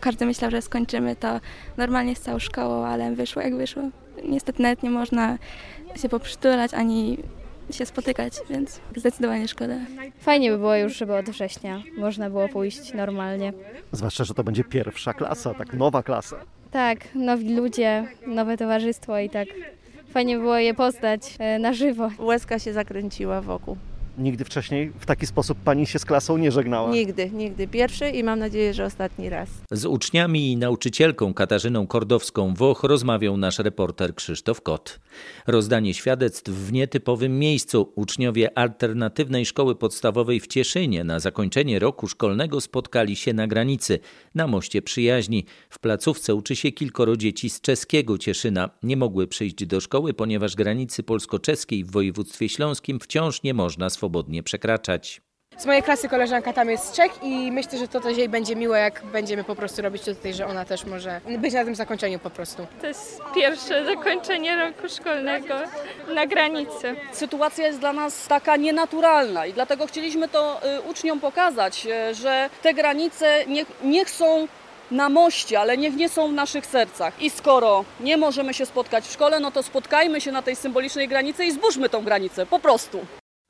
Każdy 0.00 0.26
myślał, 0.26 0.50
że 0.50 0.62
skończymy 0.62 1.16
to 1.16 1.40
normalnie 1.76 2.16
z 2.16 2.20
całą 2.20 2.38
szkołą, 2.38 2.86
ale 2.86 3.14
wyszło 3.14 3.42
jak 3.42 3.56
wyszło. 3.56 3.82
Niestety 4.24 4.62
nawet 4.62 4.82
nie 4.82 4.90
można 4.90 5.38
się 5.96 6.08
poprzytulać 6.08 6.74
ani 6.74 7.18
się 7.70 7.86
spotykać, 7.86 8.32
więc 8.50 8.80
zdecydowanie 8.96 9.48
szkoda. 9.48 9.74
Fajnie 10.20 10.50
by 10.50 10.58
było 10.58 10.76
już, 10.76 10.96
żeby 10.96 11.14
od 11.14 11.30
września 11.30 11.82
można 11.98 12.30
było 12.30 12.48
pójść 12.48 12.94
normalnie. 12.94 13.52
Zwłaszcza, 13.92 14.24
że 14.24 14.34
to 14.34 14.44
będzie 14.44 14.64
pierwsza 14.64 15.12
klasa, 15.14 15.54
tak 15.54 15.72
nowa 15.74 16.02
klasa. 16.02 16.36
Tak, 16.70 16.98
nowi 17.14 17.54
ludzie, 17.54 18.04
nowe 18.26 18.56
towarzystwo 18.56 19.18
i 19.18 19.30
tak 19.30 19.48
fajnie 20.16 20.38
było 20.38 20.58
je 20.58 20.74
poznać 20.74 21.36
e, 21.38 21.58
na 21.58 21.72
żywo. 21.72 22.10
Łezka 22.18 22.58
się 22.58 22.72
zakręciła 22.72 23.40
wokół. 23.40 23.76
Nigdy 24.18 24.44
wcześniej 24.44 24.92
w 24.98 25.06
taki 25.06 25.26
sposób 25.26 25.58
pani 25.64 25.86
się 25.86 25.98
z 25.98 26.04
klasą 26.04 26.36
nie 26.36 26.52
żegnała? 26.52 26.90
Nigdy, 26.90 27.30
nigdy. 27.30 27.68
Pierwszy 27.68 28.10
i 28.10 28.24
mam 28.24 28.38
nadzieję, 28.38 28.74
że 28.74 28.84
ostatni 28.84 29.28
raz. 29.28 29.48
Z 29.70 29.84
uczniami 29.86 30.52
i 30.52 30.56
nauczycielką 30.56 31.34
Katarzyną 31.34 31.86
Kordowską-Woch 31.86 32.82
rozmawiał 32.82 33.36
nasz 33.36 33.58
reporter 33.58 34.14
Krzysztof 34.14 34.60
Kot. 34.60 35.00
Rozdanie 35.46 35.94
świadectw 35.94 36.50
w 36.50 36.72
nietypowym 36.72 37.38
miejscu. 37.38 37.92
Uczniowie 37.94 38.58
alternatywnej 38.58 39.46
szkoły 39.46 39.74
podstawowej 39.74 40.40
w 40.40 40.46
Cieszynie 40.46 41.04
na 41.04 41.20
zakończenie 41.20 41.78
roku 41.78 42.08
szkolnego 42.08 42.60
spotkali 42.60 43.16
się 43.16 43.32
na 43.32 43.46
granicy, 43.46 43.98
na 44.34 44.46
moście 44.46 44.82
przyjaźni. 44.82 45.44
W 45.70 45.78
placówce 45.78 46.34
uczy 46.34 46.56
się 46.56 46.72
kilkoro 46.72 47.16
dzieci 47.16 47.50
z 47.50 47.60
czeskiego 47.60 48.18
Cieszyna. 48.18 48.70
Nie 48.82 48.96
mogły 48.96 49.26
przyjść 49.26 49.66
do 49.66 49.80
szkoły, 49.80 50.14
ponieważ 50.14 50.54
granicy 50.54 51.02
polsko-czeskiej 51.02 51.84
w 51.84 51.90
województwie 51.90 52.48
śląskim 52.48 53.00
wciąż 53.00 53.42
nie 53.42 53.54
można 53.54 53.90
swobodnie 53.90 54.05
przekraczać. 54.44 55.20
Z 55.58 55.66
mojej 55.66 55.82
klasy 55.82 56.08
koleżanka 56.08 56.52
tam 56.52 56.70
jest 56.70 56.84
z 56.84 56.92
Czech 56.92 57.12
i 57.22 57.52
myślę, 57.52 57.78
że 57.78 57.88
to 57.88 58.00
też 58.00 58.18
jej 58.18 58.28
będzie 58.28 58.56
miłe, 58.56 58.78
jak 58.78 59.04
będziemy 59.04 59.44
po 59.44 59.54
prostu 59.54 59.82
robić 59.82 60.02
to 60.02 60.14
tutaj, 60.14 60.34
że 60.34 60.46
ona 60.46 60.64
też 60.64 60.84
może 60.84 61.20
być 61.38 61.54
na 61.54 61.64
tym 61.64 61.74
zakończeniu 61.74 62.18
po 62.18 62.30
prostu. 62.30 62.66
To 62.80 62.86
jest 62.86 63.20
pierwsze 63.34 63.84
zakończenie 63.84 64.56
roku 64.56 64.88
szkolnego 64.88 65.54
na 66.14 66.26
granicy. 66.26 66.96
Sytuacja 67.12 67.66
jest 67.66 67.78
dla 67.78 67.92
nas 67.92 68.26
taka 68.26 68.56
nienaturalna 68.56 69.46
i 69.46 69.52
dlatego 69.52 69.86
chcieliśmy 69.86 70.28
to 70.28 70.60
y, 70.78 70.80
uczniom 70.80 71.20
pokazać, 71.20 71.86
y, 72.10 72.14
że 72.14 72.50
te 72.62 72.74
granice 72.74 73.46
niech, 73.46 73.72
niech 73.84 74.10
są 74.10 74.48
na 74.90 75.08
moście, 75.08 75.60
ale 75.60 75.76
niech 75.76 75.96
nie 75.96 76.08
są 76.08 76.28
w 76.28 76.32
naszych 76.32 76.66
sercach. 76.66 77.22
I 77.22 77.30
skoro 77.30 77.84
nie 78.00 78.16
możemy 78.16 78.54
się 78.54 78.66
spotkać 78.66 79.04
w 79.04 79.12
szkole, 79.12 79.40
no 79.40 79.50
to 79.50 79.62
spotkajmy 79.62 80.20
się 80.20 80.32
na 80.32 80.42
tej 80.42 80.56
symbolicznej 80.56 81.08
granicy 81.08 81.44
i 81.44 81.52
zburzmy 81.52 81.88
tą 81.88 82.04
granicę, 82.04 82.46
po 82.46 82.58
prostu. 82.58 83.06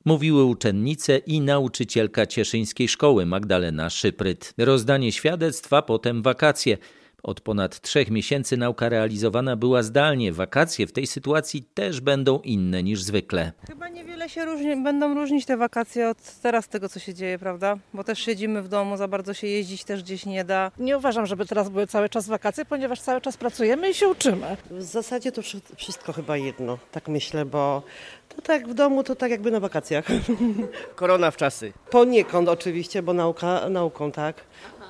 Mówiły 0.07 0.43
uczennice 0.43 1.17
i 1.17 1.41
nauczycielka 1.41 2.25
cieszyńskiej 2.25 2.87
szkoły 2.87 3.25
Magdalena 3.25 3.89
Szypryt. 3.89 4.53
Rozdanie 4.57 5.11
świadectw, 5.11 5.73
a 5.73 5.81
potem 5.81 6.21
wakacje. 6.21 6.77
Od 7.23 7.41
ponad 7.41 7.81
trzech 7.81 8.11
miesięcy 8.11 8.57
nauka 8.57 8.89
realizowana 8.89 9.55
była 9.55 9.83
zdalnie. 9.83 10.33
Wakacje 10.33 10.87
w 10.87 10.91
tej 10.91 11.07
sytuacji 11.07 11.63
też 11.73 12.01
będą 12.01 12.39
inne 12.39 12.83
niż 12.83 13.01
zwykle. 13.01 13.51
Chyba 13.67 13.89
niewiele 13.89 14.29
się 14.29 14.45
różni, 14.45 14.83
będą 14.83 15.13
różnić 15.13 15.45
te 15.45 15.57
wakacje 15.57 16.09
od 16.09 16.17
teraz 16.41 16.67
tego, 16.67 16.89
co 16.89 16.99
się 16.99 17.13
dzieje, 17.13 17.39
prawda? 17.39 17.77
Bo 17.93 18.03
też 18.03 18.19
siedzimy 18.19 18.61
w 18.61 18.67
domu, 18.67 18.97
za 18.97 19.07
bardzo 19.07 19.33
się 19.33 19.47
jeździć 19.47 19.83
też 19.83 20.03
gdzieś 20.03 20.25
nie 20.25 20.45
da. 20.45 20.71
Nie 20.79 20.97
uważam, 20.97 21.25
żeby 21.25 21.45
teraz 21.45 21.69
były 21.69 21.87
cały 21.87 22.09
czas 22.09 22.27
wakacje, 22.27 22.65
ponieważ 22.65 23.01
cały 23.01 23.21
czas 23.21 23.37
pracujemy 23.37 23.89
i 23.89 23.93
się 23.93 24.07
uczymy. 24.07 24.57
W 24.71 24.83
zasadzie 24.83 25.31
to 25.31 25.41
wszystko 25.75 26.13
chyba 26.13 26.37
jedno, 26.37 26.77
tak 26.91 27.07
myślę, 27.07 27.45
bo 27.45 27.83
to 28.37 28.41
tak 28.41 28.67
w 28.67 28.73
domu, 28.73 29.03
to 29.03 29.15
tak 29.15 29.31
jakby 29.31 29.51
na 29.51 29.59
wakacjach. 29.59 30.07
Korona 30.95 31.31
w 31.31 31.37
czasy. 31.37 31.73
Poniekąd 31.91 32.49
oczywiście, 32.49 33.03
bo 33.03 33.13
nauka 33.13 33.69
nauką, 33.69 34.11
tak. 34.11 34.43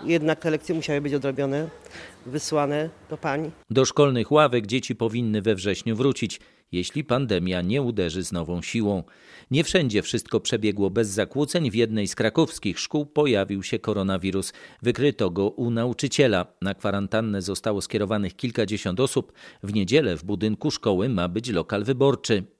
Jednak 0.04 0.40
te 0.40 0.50
lekcje 0.50 0.76
musiały 0.76 1.02
być 1.02 1.14
odrobione, 1.14 1.70
wysłane 2.26 2.90
do 3.10 3.18
pań. 3.18 3.52
Do 3.70 3.86
szkolnych 3.86 4.32
ławek 4.32 4.68
dzieci 4.68 4.96
powinny 4.96 5.42
we 5.42 5.56
wrześniu 5.56 5.96
wrócić, 5.96 6.40
jeśli 6.72 7.04
pandemia 7.04 7.62
nie 7.62 7.82
uderzy 7.82 8.24
z 8.24 8.32
nową 8.32 8.62
siłą. 8.62 9.04
Nie 9.52 9.64
wszędzie 9.64 10.02
wszystko 10.02 10.40
przebiegło 10.40 10.90
bez 10.90 11.08
zakłóceń. 11.08 11.72
W 11.72 11.76
jednej 11.76 12.08
z 12.08 12.16
krakowskich 12.16 12.80
szkół 12.80 13.06
pojawił 13.06 13.64
się 13.64 13.80
koronawirus. 13.80 14.54
Wykryto 14.82 15.30
go 15.30 15.50
u 15.50 15.72
nauczyciela. 15.72 16.46
Na 16.62 16.74
kwarantannę 16.74 17.42
zostało 17.42 17.82
skierowanych 17.82 18.36
kilkadziesiąt 18.36 19.00
osób. 19.00 19.34
W 19.64 19.74
niedzielę 19.74 20.18
w 20.18 20.24
budynku 20.24 20.72
szkoły 20.72 21.10
ma 21.10 21.28
być 21.28 21.50
lokal 21.50 21.84
wyborczy. 21.84 22.57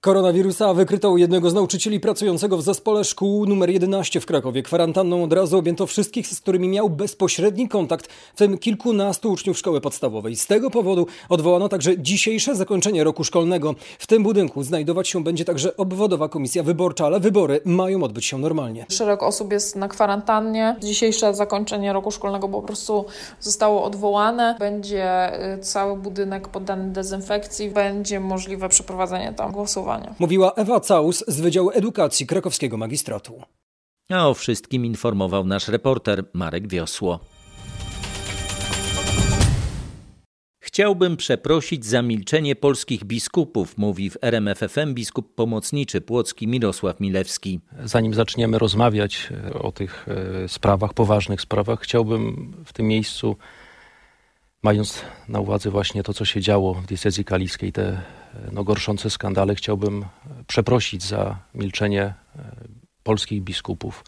Koronawirusa 0.00 0.74
wykryto 0.74 1.10
u 1.10 1.18
jednego 1.18 1.50
z 1.50 1.54
nauczycieli 1.54 2.00
pracującego 2.00 2.56
w 2.56 2.62
zespole 2.62 3.04
szkół 3.04 3.44
nr 3.44 3.70
11 3.70 4.20
w 4.20 4.26
Krakowie. 4.26 4.62
Kwarantanną 4.62 5.24
od 5.24 5.32
razu 5.32 5.58
objęto 5.58 5.86
wszystkich, 5.86 6.26
z 6.26 6.40
którymi 6.40 6.68
miał 6.68 6.90
bezpośredni 6.90 7.68
kontakt, 7.68 8.06
w 8.34 8.38
tym 8.38 8.58
kilkunastu 8.58 9.32
uczniów 9.32 9.58
szkoły 9.58 9.80
podstawowej. 9.80 10.36
Z 10.36 10.46
tego 10.46 10.70
powodu 10.70 11.06
odwołano 11.28 11.68
także 11.68 11.98
dzisiejsze 11.98 12.54
zakończenie 12.54 13.04
roku 13.04 13.24
szkolnego. 13.24 13.74
W 13.98 14.06
tym 14.06 14.22
budynku 14.22 14.62
znajdować 14.62 15.08
się 15.08 15.24
będzie 15.24 15.44
także 15.44 15.76
obwodowa 15.76 16.28
komisja 16.28 16.62
wyborcza, 16.62 17.06
ale 17.06 17.20
wybory 17.20 17.60
mają 17.64 18.02
odbyć 18.02 18.24
się 18.24 18.38
normalnie. 18.38 18.86
Szereg 18.88 19.22
osób 19.22 19.52
jest 19.52 19.76
na 19.76 19.88
kwarantannie. 19.88 20.76
Dzisiejsze 20.80 21.34
zakończenie 21.34 21.92
roku 21.92 22.10
szkolnego 22.10 22.48
po 22.48 22.62
prostu 22.62 23.04
zostało 23.40 23.84
odwołane. 23.84 24.56
Będzie 24.58 25.32
y, 25.54 25.58
cały 25.58 25.96
budynek 25.96 26.48
poddany 26.48 26.92
dezynfekcji. 26.92 27.70
Będzie 27.70 28.20
możliwe 28.20 28.68
przeprowadzenie 28.68 29.32
tam 29.32 29.52
Mówiła 30.18 30.52
Ewa 30.52 30.80
Caus 30.80 31.24
z 31.28 31.40
Wydziału 31.40 31.70
Edukacji 31.70 32.26
Krakowskiego 32.26 32.76
Magistratu. 32.76 33.42
A 34.10 34.28
o 34.28 34.34
wszystkim 34.34 34.86
informował 34.86 35.46
nasz 35.46 35.68
reporter 35.68 36.24
Marek 36.32 36.68
Wiosło. 36.68 37.20
Chciałbym 40.60 41.16
przeprosić 41.16 41.86
za 41.86 42.02
milczenie 42.02 42.56
polskich 42.56 43.04
biskupów, 43.04 43.78
mówi 43.78 44.10
w 44.10 44.16
RMFFM 44.22 44.94
biskup 44.94 45.34
pomocniczy 45.34 46.00
płocki 46.00 46.48
Mirosław 46.48 47.00
Milewski. 47.00 47.60
Zanim 47.84 48.14
zaczniemy 48.14 48.58
rozmawiać 48.58 49.28
o 49.60 49.72
tych 49.72 50.06
sprawach, 50.48 50.94
poważnych 50.94 51.40
sprawach, 51.40 51.80
chciałbym 51.80 52.52
w 52.64 52.72
tym 52.72 52.86
miejscu, 52.86 53.36
mając 54.62 55.02
na 55.28 55.40
uwadze 55.40 55.70
właśnie 55.70 56.02
to, 56.02 56.14
co 56.14 56.24
się 56.24 56.40
działo 56.40 56.74
w 56.74 56.86
diecezji 56.86 57.24
kaliskiej, 57.24 57.72
te 57.72 58.02
no, 58.52 58.64
gorszące 58.64 59.10
skandale, 59.10 59.54
chciałbym 59.54 60.04
przeprosić 60.46 61.02
za 61.02 61.38
milczenie 61.54 62.14
polskich 63.02 63.42
biskupów 63.42 64.04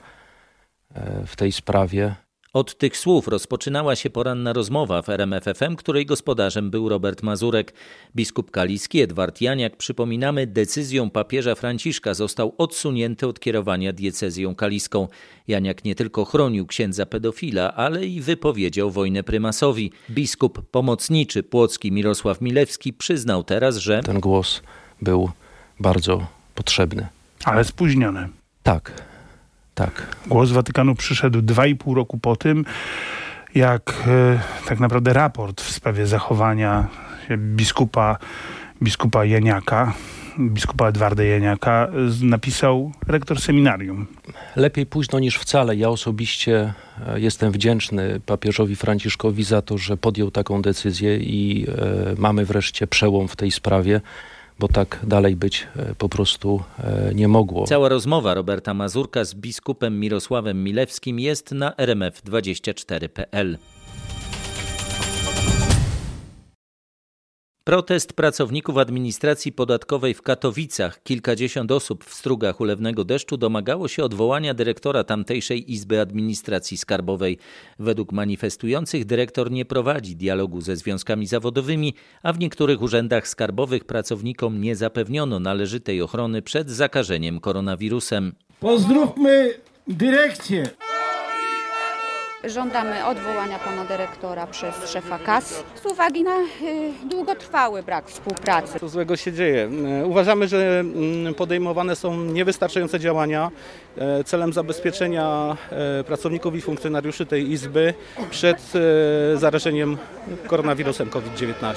w 1.26 1.36
tej 1.36 1.52
sprawie. 1.52 2.14
Od 2.52 2.78
tych 2.78 2.96
słów 2.96 3.28
rozpoczynała 3.28 3.96
się 3.96 4.10
poranna 4.10 4.52
rozmowa 4.52 5.02
w 5.02 5.08
RMFFM, 5.08 5.76
której 5.76 6.06
gospodarzem 6.06 6.70
był 6.70 6.88
Robert 6.88 7.22
Mazurek. 7.22 7.74
Biskup 8.16 8.50
kaliski 8.50 9.00
Edward 9.00 9.40
Janiak, 9.40 9.76
przypominamy, 9.76 10.46
decyzją 10.46 11.10
papieża 11.10 11.54
Franciszka 11.54 12.14
został 12.14 12.54
odsunięty 12.58 13.26
od 13.26 13.40
kierowania 13.40 13.92
diecezją 13.92 14.54
kaliską. 14.54 15.08
Janiak 15.48 15.84
nie 15.84 15.94
tylko 15.94 16.24
chronił 16.24 16.66
księdza 16.66 17.06
pedofila, 17.06 17.74
ale 17.74 18.06
i 18.06 18.20
wypowiedział 18.20 18.90
wojnę 18.90 19.22
prymasowi. 19.22 19.92
Biskup 20.10 20.70
pomocniczy 20.70 21.42
płocki 21.42 21.92
Mirosław 21.92 22.40
Milewski 22.40 22.92
przyznał 22.92 23.44
teraz, 23.44 23.76
że 23.76 24.00
ten 24.00 24.20
głos 24.20 24.62
był 25.02 25.30
bardzo 25.80 26.26
potrzebny. 26.54 27.06
Ale 27.44 27.64
spóźniony. 27.64 28.28
Tak. 28.62 29.09
Tak. 29.80 30.06
Głos 30.26 30.50
Watykanu 30.50 30.94
przyszedł 30.94 31.42
dwa 31.42 31.66
i 31.66 31.74
pół 31.74 31.94
roku 31.94 32.18
po 32.18 32.36
tym, 32.36 32.64
jak 33.54 33.94
e, 34.06 34.40
tak 34.68 34.80
naprawdę 34.80 35.12
raport 35.12 35.60
w 35.60 35.70
sprawie 35.70 36.06
zachowania 36.06 36.86
biskupa, 37.36 38.16
biskupa 38.82 39.24
Janiaka, 39.24 39.92
biskupa 40.38 40.88
Edwarda 40.88 41.22
Janiaka 41.22 41.88
napisał 42.22 42.92
rektor 43.06 43.40
seminarium. 43.40 44.06
Lepiej 44.56 44.86
późno 44.86 45.18
niż 45.18 45.36
wcale. 45.36 45.76
Ja 45.76 45.88
osobiście 45.88 46.72
jestem 47.16 47.52
wdzięczny 47.52 48.20
papieżowi 48.26 48.76
Franciszkowi 48.76 49.44
za 49.44 49.62
to, 49.62 49.78
że 49.78 49.96
podjął 49.96 50.30
taką 50.30 50.62
decyzję 50.62 51.16
i 51.16 51.66
e, 51.68 51.74
mamy 52.18 52.44
wreszcie 52.44 52.86
przełom 52.86 53.28
w 53.28 53.36
tej 53.36 53.50
sprawie 53.50 54.00
bo 54.60 54.68
tak 54.68 54.98
dalej 55.02 55.36
być 55.36 55.66
po 55.98 56.08
prostu 56.08 56.62
nie 57.14 57.28
mogło. 57.28 57.66
Cała 57.66 57.88
rozmowa 57.88 58.34
Roberta 58.34 58.74
Mazurka 58.74 59.24
z 59.24 59.34
biskupem 59.34 60.00
Mirosławem 60.00 60.64
Milewskim 60.64 61.20
jest 61.20 61.52
na 61.52 61.70
rmf24.pl. 61.70 63.58
Protest 67.64 68.12
pracowników 68.12 68.78
administracji 68.78 69.52
podatkowej 69.52 70.14
w 70.14 70.22
Katowicach. 70.22 71.02
Kilkadziesiąt 71.02 71.72
osób 71.72 72.04
w 72.04 72.14
strugach 72.14 72.60
ulewnego 72.60 73.04
deszczu 73.04 73.36
domagało 73.36 73.88
się 73.88 74.04
odwołania 74.04 74.54
dyrektora 74.54 75.04
tamtejszej 75.04 75.72
Izby 75.72 76.00
Administracji 76.00 76.78
Skarbowej. 76.78 77.38
Według 77.78 78.12
manifestujących 78.12 79.04
dyrektor 79.04 79.50
nie 79.50 79.64
prowadzi 79.64 80.16
dialogu 80.16 80.60
ze 80.60 80.76
związkami 80.76 81.26
zawodowymi, 81.26 81.94
a 82.22 82.32
w 82.32 82.38
niektórych 82.38 82.82
urzędach 82.82 83.28
skarbowych 83.28 83.84
pracownikom 83.84 84.60
nie 84.60 84.76
zapewniono 84.76 85.40
należytej 85.40 86.02
ochrony 86.02 86.42
przed 86.42 86.70
zakażeniem 86.70 87.40
koronawirusem. 87.40 88.32
Pozdrówmy 88.60 89.54
dyrekcję. 89.88 90.70
Żądamy 92.44 93.06
odwołania 93.06 93.58
pana 93.58 93.84
dyrektora 93.84 94.46
przez 94.46 94.90
szefa 94.92 95.18
KAS 95.18 95.64
z 95.82 95.86
uwagi 95.86 96.22
na 96.22 96.36
y, 96.40 96.46
długotrwały 97.10 97.82
brak 97.82 98.08
współpracy. 98.08 98.80
Co 98.80 98.88
złego 98.88 99.16
się 99.16 99.32
dzieje? 99.32 99.70
Uważamy, 100.04 100.48
że 100.48 100.84
podejmowane 101.36 101.96
są 101.96 102.16
niewystarczające 102.16 103.00
działania 103.00 103.50
celem 104.26 104.52
zabezpieczenia 104.52 105.56
pracowników 106.06 106.54
i 106.54 106.60
funkcjonariuszy 106.60 107.26
tej 107.26 107.50
Izby 107.50 107.94
przed 108.30 108.72
zarażeniem 109.34 109.98
koronawirusem 110.46 111.10
COVID-19. 111.10 111.74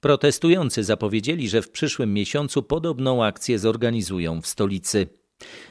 Protestujący 0.00 0.84
zapowiedzieli, 0.84 1.48
że 1.48 1.62
w 1.62 1.70
przyszłym 1.70 2.14
miesiącu 2.14 2.62
podobną 2.62 3.24
akcję 3.24 3.58
zorganizują 3.58 4.40
w 4.40 4.46
stolicy. 4.46 5.21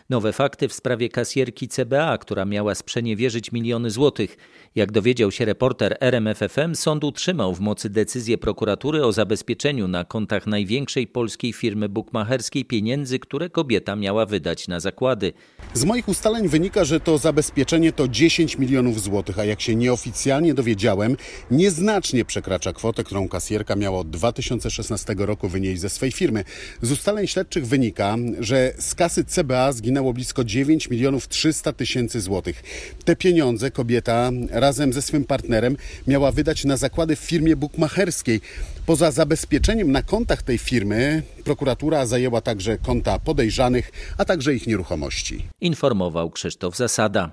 Nowe 0.10 0.34
fakty 0.34 0.68
w 0.68 0.74
sprawie 0.74 1.10
kasjerki 1.10 1.68
CBA, 1.68 2.18
która 2.18 2.46
miała 2.46 2.76
sprzeniewierzyć 2.76 3.52
miliony 3.52 3.92
złotych. 3.92 4.38
Jak 4.76 4.92
dowiedział 4.92 5.32
się 5.32 5.46
reporter 5.46 5.98
RMFFM, 6.00 6.76
sąd 6.76 7.04
utrzymał 7.04 7.56
w 7.56 7.60
mocy 7.60 7.90
decyzję 7.90 8.38
prokuratury 8.38 9.06
o 9.06 9.12
zabezpieczeniu 9.12 9.88
na 9.88 10.06
kontach 10.06 10.48
największej 10.48 11.08
polskiej 11.08 11.54
firmy 11.54 11.90
bukmacherskiej 11.90 12.66
pieniędzy, 12.66 13.20
które 13.20 13.50
kobieta 13.50 13.96
miała 13.96 14.26
wydać 14.26 14.68
na 14.68 14.80
zakłady. 14.80 15.34
Z 15.74 15.86
moich 15.86 16.08
ustaleń 16.08 16.48
wynika, 16.48 16.86
że 16.86 17.00
to 17.00 17.18
zabezpieczenie 17.18 17.94
to 17.94 18.08
10 18.08 18.58
milionów 18.58 19.02
złotych, 19.02 19.40
a 19.40 19.46
jak 19.46 19.62
się 19.62 19.76
nieoficjalnie 19.76 20.54
dowiedziałem, 20.54 21.18
nieznacznie 21.52 22.26
przekracza 22.26 22.74
kwotę, 22.74 23.04
którą 23.04 23.30
kasjerka 23.30 23.76
miała 23.76 24.00
od 24.00 24.10
2016 24.10 25.16
roku 25.18 25.50
wynieść 25.50 25.82
ze 25.82 25.90
swej 25.90 26.12
firmy. 26.12 26.44
Z 26.82 26.92
ustaleń 26.92 27.28
śledczych 27.28 27.68
wynika, 27.68 28.16
że 28.40 28.74
z 28.78 28.96
kasy 28.96 29.26
CBA 29.26 29.61
zginęło 29.72 30.14
blisko 30.14 30.44
9 30.44 30.90
milionów 30.90 31.28
300 31.28 31.74
tysięcy 31.74 32.22
złotych. 32.22 32.64
Te 33.06 33.16
pieniądze 33.16 33.72
kobieta 33.72 34.32
razem 34.52 34.94
ze 34.94 35.02
swym 35.02 35.24
partnerem 35.24 35.78
miała 36.08 36.32
wydać 36.32 36.66
na 36.66 36.78
zakłady 36.78 37.16
w 37.16 37.20
firmie 37.20 37.56
bukmacherskiej. 37.56 38.42
Poza 38.86 39.12
zabezpieczeniem 39.12 39.92
na 39.92 40.02
kontach 40.04 40.42
tej 40.44 40.58
firmy, 40.58 41.24
prokuratura 41.44 42.06
zajęła 42.06 42.42
także 42.42 42.78
konta 42.78 43.20
podejrzanych, 43.20 43.92
a 44.18 44.26
także 44.26 44.54
ich 44.56 44.68
nieruchomości. 44.68 45.48
Informował 45.62 46.32
Krzysztof 46.32 46.78
Zasada. 46.78 47.32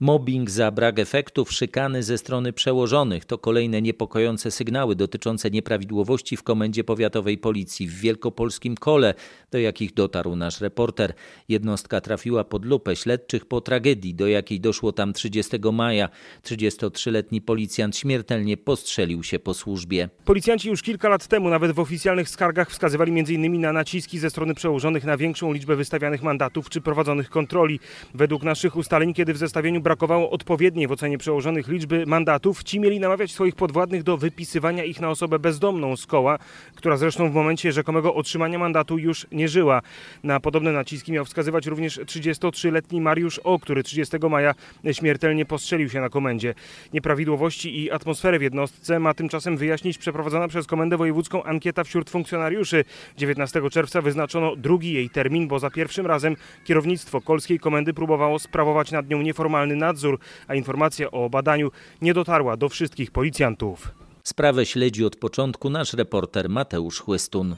Mobbing 0.00 0.50
za 0.50 0.70
brak 0.70 0.98
efektów, 0.98 1.52
szykany 1.52 2.02
ze 2.02 2.18
strony 2.18 2.52
przełożonych 2.52 3.24
to 3.24 3.38
kolejne 3.38 3.82
niepokojące 3.82 4.50
sygnały 4.50 4.96
dotyczące 4.96 5.50
nieprawidłowości 5.50 6.36
w 6.36 6.42
Komendzie 6.42 6.84
Powiatowej 6.84 7.38
Policji 7.38 7.88
w 7.88 8.00
Wielkopolskim 8.00 8.76
Kole, 8.76 9.14
do 9.50 9.58
jakich 9.58 9.94
dotarł 9.94 10.36
nasz 10.36 10.60
reporter. 10.60 11.14
Jednostka 11.48 12.00
trafiła 12.00 12.44
pod 12.44 12.64
lupę 12.64 12.96
śledczych 12.96 13.46
po 13.46 13.60
tragedii, 13.60 14.14
do 14.14 14.26
jakiej 14.26 14.60
doszło 14.60 14.92
tam 14.92 15.12
30 15.12 15.56
maja. 15.72 16.08
33-letni 16.44 17.40
policjant 17.40 17.96
śmiertelnie 17.96 18.56
postrzelił 18.56 19.22
się 19.22 19.38
po 19.38 19.54
służbie. 19.54 20.08
Policjanci 20.24 20.68
już 20.68 20.82
kilka 20.82 21.08
lat 21.08 21.26
temu 21.26 21.48
nawet 21.48 21.72
w 21.72 21.80
oficjalnych 21.80 22.28
skargach 22.28 22.70
wskazywali 22.70 23.20
m.in. 23.20 23.60
na 23.60 23.72
naciski 23.72 24.18
ze 24.18 24.30
strony 24.30 24.54
przełożonych 24.54 25.04
na 25.04 25.16
większą 25.16 25.52
liczbę 25.52 25.76
wystawianych 25.76 26.22
mandatów 26.22 26.70
czy 26.70 26.80
prowadzonych 26.80 27.30
kontroli. 27.30 27.80
Według 28.14 28.42
naszych 28.42 28.76
ustaleń, 28.76 29.14
kiedy 29.14 29.34
w 29.34 29.36
zestawieniu 29.36 29.87
brakowało 29.88 30.30
odpowiedniej 30.30 30.86
w 30.86 30.92
ocenie 30.92 31.18
przełożonych 31.18 31.68
liczby 31.68 32.06
mandatów, 32.06 32.62
ci 32.62 32.80
mieli 32.80 33.00
namawiać 33.00 33.32
swoich 33.32 33.54
podwładnych 33.54 34.02
do 34.02 34.16
wypisywania 34.16 34.84
ich 34.84 35.00
na 35.00 35.10
osobę 35.10 35.38
bezdomną 35.38 35.96
z 35.96 36.06
koła, 36.06 36.38
która 36.74 36.96
zresztą 36.96 37.30
w 37.30 37.34
momencie 37.34 37.72
rzekomego 37.72 38.14
otrzymania 38.14 38.58
mandatu 38.58 38.98
już 38.98 39.26
nie 39.32 39.48
żyła. 39.48 39.82
Na 40.22 40.40
podobne 40.40 40.72
naciski 40.72 41.12
miał 41.12 41.24
wskazywać 41.24 41.66
również 41.66 41.98
33-letni 41.98 43.00
Mariusz 43.00 43.38
O, 43.38 43.58
który 43.58 43.82
30 43.82 44.16
maja 44.30 44.54
śmiertelnie 44.92 45.44
postrzelił 45.44 45.88
się 45.88 46.00
na 46.00 46.08
komendzie. 46.08 46.54
Nieprawidłowości 46.92 47.82
i 47.82 47.90
atmosferę 47.90 48.38
w 48.38 48.42
jednostce 48.42 48.98
ma 48.98 49.14
tymczasem 49.14 49.56
wyjaśnić 49.56 49.98
przeprowadzona 49.98 50.48
przez 50.48 50.66
Komendę 50.66 50.96
Wojewódzką 50.96 51.42
ankieta 51.42 51.84
wśród 51.84 52.10
funkcjonariuszy. 52.10 52.84
19 53.16 53.70
czerwca 53.70 54.02
wyznaczono 54.02 54.56
drugi 54.56 54.92
jej 54.92 55.10
termin, 55.10 55.48
bo 55.48 55.58
za 55.58 55.70
pierwszym 55.70 56.06
razem 56.06 56.36
kierownictwo 56.64 57.20
Kolskiej 57.20 57.58
Komendy 57.58 57.94
próbowało 57.94 58.38
sprawować 58.38 58.92
nad 58.92 59.08
nią 59.08 59.22
nieformalny 59.22 59.77
nadzór, 59.78 60.18
a 60.48 60.54
informacja 60.54 61.10
o 61.10 61.30
badaniu 61.30 61.70
nie 62.02 62.14
dotarła 62.14 62.56
do 62.56 62.68
wszystkich 62.68 63.10
policjantów. 63.10 63.90
Sprawę 64.24 64.66
śledzi 64.66 65.04
od 65.04 65.16
początku 65.16 65.70
nasz 65.70 65.92
reporter 65.92 66.48
Mateusz 66.48 67.00
Chłystun. 67.00 67.56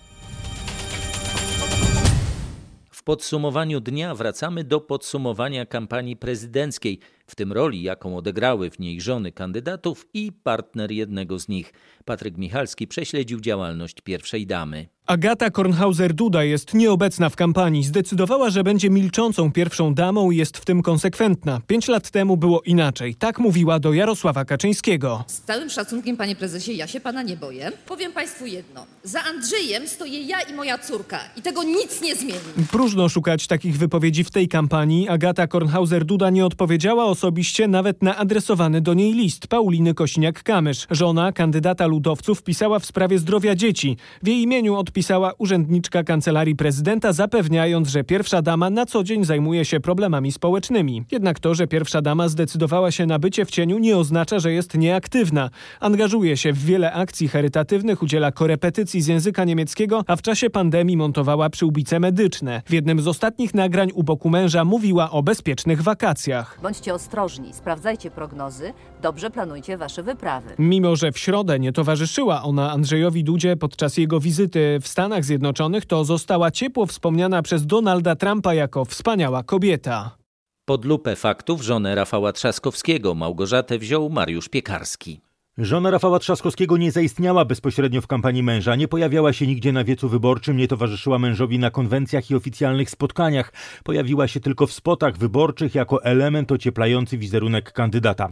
W 2.90 3.02
podsumowaniu 3.02 3.80
dnia 3.80 4.14
wracamy 4.14 4.64
do 4.64 4.80
podsumowania 4.80 5.66
kampanii 5.66 6.16
prezydenckiej, 6.16 6.98
w 7.26 7.35
tym 7.35 7.52
roli, 7.52 7.83
jaką 7.83 8.16
odegrały 8.16 8.70
w 8.70 8.78
niej 8.78 9.00
żony 9.00 9.33
kandydatów 9.33 10.06
i 10.14 10.33
partner 10.33 10.90
jednego 10.90 11.38
z 11.38 11.48
nich. 11.48 11.72
Patryk 12.04 12.37
Michalski 12.37 12.88
prześledził 12.88 13.40
działalność 13.40 14.00
pierwszej 14.00 14.46
damy. 14.46 14.88
Agata 15.11 15.51
Kornhauser-Duda 15.51 16.40
jest 16.40 16.75
nieobecna 16.75 17.29
w 17.29 17.37
kampanii. 17.37 17.85
Zdecydowała, 17.85 18.51
że 18.51 18.64
będzie 18.64 18.90
milczącą 18.90 19.53
pierwszą 19.53 19.94
damą 19.94 20.31
i 20.31 20.37
jest 20.37 20.59
w 20.59 20.64
tym 20.64 20.83
konsekwentna. 20.83 21.61
Pięć 21.66 21.88
lat 21.88 22.11
temu 22.11 22.37
było 22.37 22.61
inaczej. 22.61 23.14
Tak 23.14 23.38
mówiła 23.38 23.81
do 23.81 23.92
Jarosława 23.92 24.44
Kaczyńskiego. 24.44 25.25
Z 25.27 25.40
całym 25.40 25.70
szacunkiem, 25.70 26.16
panie 26.16 26.37
prezesie, 26.37 26.73
ja 26.73 26.87
się 26.87 27.01
pana 27.01 27.23
nie 27.23 27.37
boję. 27.37 27.73
Powiem 27.87 28.12
państwu 28.12 28.46
jedno. 28.46 28.87
Za 29.05 29.23
Andrzejem 29.25 29.88
stoję 29.88 30.23
ja 30.23 30.40
i 30.40 30.55
moja 30.55 30.79
córka 30.79 31.18
i 31.37 31.42
tego 31.42 31.62
nic 31.62 32.03
nie 32.03 32.16
zmieni. 32.16 32.66
Próżno 32.70 33.09
szukać 33.09 33.46
takich 33.46 33.79
wypowiedzi 33.79 34.25
w 34.25 34.31
tej 34.31 34.49
kampanii. 34.49 35.09
Agata 35.09 35.46
Kornhauser-Duda 35.46 36.33
nie 36.33 36.46
odpowiedziała 36.46 37.05
osobiście 37.05 37.68
nawet 37.68 38.03
na 38.03 38.16
adresowany 38.16 38.81
do 38.81 38.94
niej 38.94 39.12
list 39.12 39.46
Pauliny 39.46 39.94
Kośniak-Kamysz. 39.94 40.87
Żona 40.90 41.33
kandydata 41.33 41.87
ludowców 41.87 42.42
pisała 42.42 42.79
w 42.79 42.87
sprawie 42.87 43.18
zdrowia 43.18 43.55
dzieci. 43.55 43.96
W 44.23 44.29
jej 44.29 44.42
imieniu 44.42 44.75
odpisała 44.75 45.00
urzędniczka 45.39 46.05
kancelarii 46.05 46.57
prezydenta, 46.57 47.13
zapewniając, 47.13 47.89
że 47.89 48.05
pierwsza 48.05 48.43
dama 48.43 48.71
na 48.71 48.87
co 48.87 49.05
dzień 49.05 49.25
zajmuje 49.25 49.65
się 49.65 49.81
problemami 49.81 50.33
społecznymi. 50.33 51.05
Jednak 51.11 51.41
to, 51.41 51.55
że 51.55 51.67
pierwsza 51.67 52.03
dama 52.03 52.29
zdecydowała 52.29 52.91
się 52.91 53.07
na 53.07 53.19
bycie 53.19 53.45
w 53.45 53.51
cieniu 53.51 53.79
nie 53.79 53.97
oznacza, 53.97 54.39
że 54.39 54.53
jest 54.53 54.75
nieaktywna. 54.75 55.51
Angażuje 55.81 56.37
się 56.37 56.53
w 56.53 56.65
wiele 56.65 56.93
akcji 56.93 57.29
charytatywnych, 57.29 58.03
udziela 58.03 58.33
korepetycji 58.33 59.03
z 59.03 59.07
języka 59.07 59.45
niemieckiego, 59.45 60.05
a 60.07 60.17
w 60.17 60.23
czasie 60.23 60.51
pandemii 60.51 60.97
montowała 60.97 61.51
przyłbice 61.51 62.01
medyczne. 62.01 62.63
W 62.67 62.73
jednym 62.73 63.01
z 63.01 63.09
ostatnich 63.09 63.55
nagrań 63.55 63.91
u 63.95 64.03
boku 64.03 64.31
męża 64.31 64.65
mówiła 64.65 65.11
o 65.11 65.23
bezpiecznych 65.23 65.83
wakacjach. 65.83 66.59
Bądźcie 66.63 66.95
ostrożni, 66.95 67.55
sprawdzajcie 67.55 68.11
prognozy, 68.11 68.73
dobrze 69.03 69.31
planujcie 69.31 69.77
wasze 69.77 70.03
wyprawy. 70.03 70.51
Mimo, 70.59 70.97
że 70.97 71.13
w 71.13 71.19
środę 71.19 71.59
nie 71.59 71.73
towarzyszyła 71.73 72.43
ona 72.43 72.73
Andrzejowi 72.73 73.25
Dudzie 73.25 73.57
podczas 73.57 73.97
jego 73.97 74.21
wizyty 74.21 74.79
w 74.81 74.88
Stanach 74.88 75.25
Zjednoczonych, 75.25 75.87
to 75.87 76.05
została 76.05 76.51
ciepło 76.51 76.87
wspomniana 76.87 77.43
przez 77.43 77.66
Donalda 77.66 78.16
Trumpa 78.16 78.55
jako 78.55 78.85
wspaniała 78.85 79.43
kobieta. 79.43 80.16
Pod 80.64 80.85
lupę 80.85 81.16
faktów 81.16 81.62
żonę 81.62 81.95
Rafała 81.95 82.33
Trzaskowskiego 82.33 83.14
Małgorzatę 83.14 83.79
wziął 83.79 84.11
Mariusz 84.11 84.49
Piekarski. 84.49 85.21
Żona 85.59 85.90
Rafała 85.90 86.19
Trzaskowskiego 86.19 86.77
nie 86.77 86.93
zaistniała 86.93 87.45
bezpośrednio 87.45 88.01
w 88.01 88.07
kampanii 88.07 88.43
męża, 88.43 88.77
nie 88.77 88.88
pojawiała 88.88 89.33
się 89.33 89.47
nigdzie 89.47 89.73
na 89.73 89.85
wiecu 89.85 90.09
wyborczym, 90.09 90.57
nie 90.57 90.69
towarzyszyła 90.69 91.19
mężowi 91.19 91.59
na 91.59 91.71
konwencjach 91.71 92.31
i 92.31 92.35
oficjalnych 92.35 92.90
spotkaniach. 92.90 93.53
Pojawiła 93.85 94.29
się 94.29 94.40
tylko 94.40 94.66
w 94.66 94.73
spotach 94.73 95.19
wyborczych 95.19 95.75
jako 95.75 96.05
element 96.05 96.53
ocieplający 96.53 97.19
wizerunek 97.19 97.73
kandydata. 97.73 98.29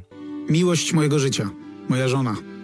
Miłość 0.50 0.92
mojego 0.92 1.18
życia, 1.18 1.50
moja 1.88 2.08
żona. 2.08 2.57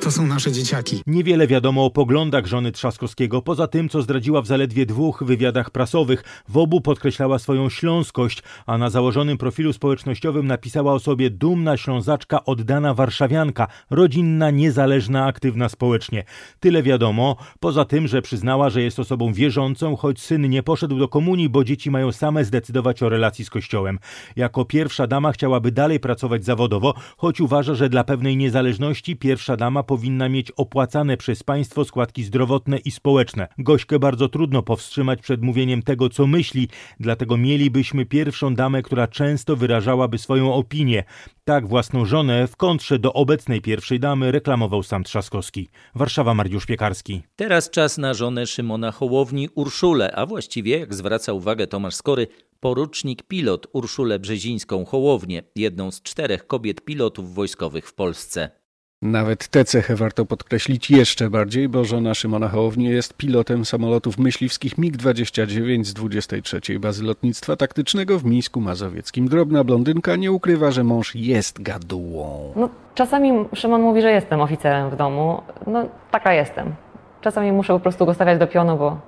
To 0.00 0.10
są 0.10 0.26
nasze 0.26 0.52
dzieciaki. 0.52 1.02
Niewiele 1.06 1.46
wiadomo 1.46 1.84
o 1.84 1.90
poglądach 1.90 2.46
żony 2.46 2.72
Trzaskowskiego, 2.72 3.42
poza 3.42 3.66
tym, 3.66 3.88
co 3.88 4.02
zdradziła 4.02 4.42
w 4.42 4.46
zaledwie 4.46 4.86
dwóch 4.86 5.24
wywiadach 5.26 5.70
prasowych. 5.70 6.42
W 6.48 6.56
obu 6.56 6.80
podkreślała 6.80 7.38
swoją 7.38 7.68
śląskość, 7.68 8.42
a 8.66 8.78
na 8.78 8.90
założonym 8.90 9.38
profilu 9.38 9.72
społecznościowym 9.72 10.46
napisała 10.46 10.92
o 10.92 10.98
sobie 10.98 11.30
dumna 11.30 11.76
ślązaczka, 11.76 12.44
oddana 12.44 12.94
warszawianka, 12.94 13.66
rodzinna, 13.90 14.50
niezależna, 14.50 15.26
aktywna 15.26 15.68
społecznie. 15.68 16.24
Tyle 16.60 16.82
wiadomo, 16.82 17.36
poza 17.60 17.84
tym, 17.84 18.08
że 18.08 18.22
przyznała, 18.22 18.70
że 18.70 18.82
jest 18.82 18.98
osobą 18.98 19.32
wierzącą, 19.32 19.96
choć 19.96 20.20
syn 20.20 20.50
nie 20.50 20.62
poszedł 20.62 20.98
do 20.98 21.08
komunii, 21.08 21.48
bo 21.48 21.64
dzieci 21.64 21.90
mają 21.90 22.12
same 22.12 22.44
zdecydować 22.44 23.02
o 23.02 23.08
relacji 23.08 23.44
z 23.44 23.50
kościołem. 23.50 23.98
Jako 24.36 24.64
pierwsza 24.64 25.06
dama 25.06 25.32
chciałaby 25.32 25.72
dalej 25.72 26.00
pracować 26.00 26.44
zawodowo, 26.44 26.94
choć 27.16 27.40
uważa, 27.40 27.74
że 27.74 27.88
dla 27.88 28.04
pewnej 28.04 28.36
niezależności 28.36 29.16
pierwsza 29.16 29.56
dama 29.56 29.87
powinna 29.88 30.28
mieć 30.28 30.50
opłacane 30.50 31.16
przez 31.16 31.42
państwo 31.42 31.84
składki 31.84 32.24
zdrowotne 32.24 32.78
i 32.78 32.90
społeczne. 32.90 33.48
Gośkę 33.58 33.98
bardzo 33.98 34.28
trudno 34.28 34.62
powstrzymać 34.62 35.20
przed 35.22 35.42
mówieniem 35.42 35.82
tego, 35.82 36.08
co 36.08 36.26
myśli, 36.26 36.68
dlatego 37.00 37.36
mielibyśmy 37.36 38.06
pierwszą 38.06 38.54
damę, 38.54 38.82
która 38.82 39.06
często 39.06 39.56
wyrażałaby 39.56 40.18
swoją 40.18 40.54
opinię. 40.54 41.04
Tak 41.44 41.68
własną 41.68 42.04
żonę 42.04 42.46
w 42.46 42.56
kontrze 42.56 42.98
do 42.98 43.12
obecnej 43.12 43.60
pierwszej 43.60 44.00
damy 44.00 44.32
reklamował 44.32 44.82
sam 44.82 45.04
Trzaskowski. 45.04 45.68
Warszawa 45.94 46.34
Mariusz 46.34 46.66
Piekarski. 46.66 47.22
Teraz 47.36 47.70
czas 47.70 47.98
na 47.98 48.14
żonę 48.14 48.46
Szymona 48.46 48.92
Hołowni 48.92 49.48
Urszulę, 49.54 50.12
a 50.16 50.26
właściwie, 50.26 50.78
jak 50.78 50.94
zwraca 50.94 51.32
uwagę 51.32 51.66
Tomasz 51.66 51.94
Skory, 51.94 52.26
porucznik 52.60 53.22
pilot 53.22 53.66
Urszulę 53.72 54.18
Brzezińską 54.18 54.84
Hołownię, 54.84 55.42
jedną 55.56 55.90
z 55.90 56.02
czterech 56.02 56.46
kobiet 56.46 56.84
pilotów 56.84 57.34
wojskowych 57.34 57.88
w 57.88 57.94
Polsce. 57.94 58.50
Nawet 59.02 59.48
tę 59.48 59.64
cechę 59.64 59.96
warto 59.96 60.26
podkreślić 60.26 60.90
jeszcze 60.90 61.30
bardziej, 61.30 61.68
bo 61.68 61.84
żona 61.84 62.14
Szymona 62.14 62.48
Hołowni 62.48 62.84
jest 62.84 63.14
pilotem 63.14 63.64
samolotów 63.64 64.18
myśliwskich 64.18 64.78
MiG-29 64.78 65.84
z 65.84 65.94
23. 65.94 66.78
Bazy 66.78 67.04
Lotnictwa 67.04 67.56
Taktycznego 67.56 68.18
w 68.18 68.24
Mińsku 68.24 68.60
Mazowieckim. 68.60 69.28
Drobna 69.28 69.64
blondynka 69.64 70.16
nie 70.16 70.32
ukrywa, 70.32 70.70
że 70.70 70.84
mąż 70.84 71.14
jest 71.14 71.62
gadułą. 71.62 72.52
No, 72.56 72.68
czasami 72.94 73.32
Szymon 73.54 73.82
mówi, 73.82 74.02
że 74.02 74.10
jestem 74.10 74.40
oficerem 74.40 74.90
w 74.90 74.96
domu. 74.96 75.42
No, 75.66 75.88
taka 76.10 76.32
jestem. 76.32 76.74
Czasami 77.20 77.52
muszę 77.52 77.72
po 77.72 77.80
prostu 77.80 78.06
go 78.06 78.14
stawiać 78.14 78.38
do 78.38 78.46
pionu, 78.46 78.76
bo 78.76 79.00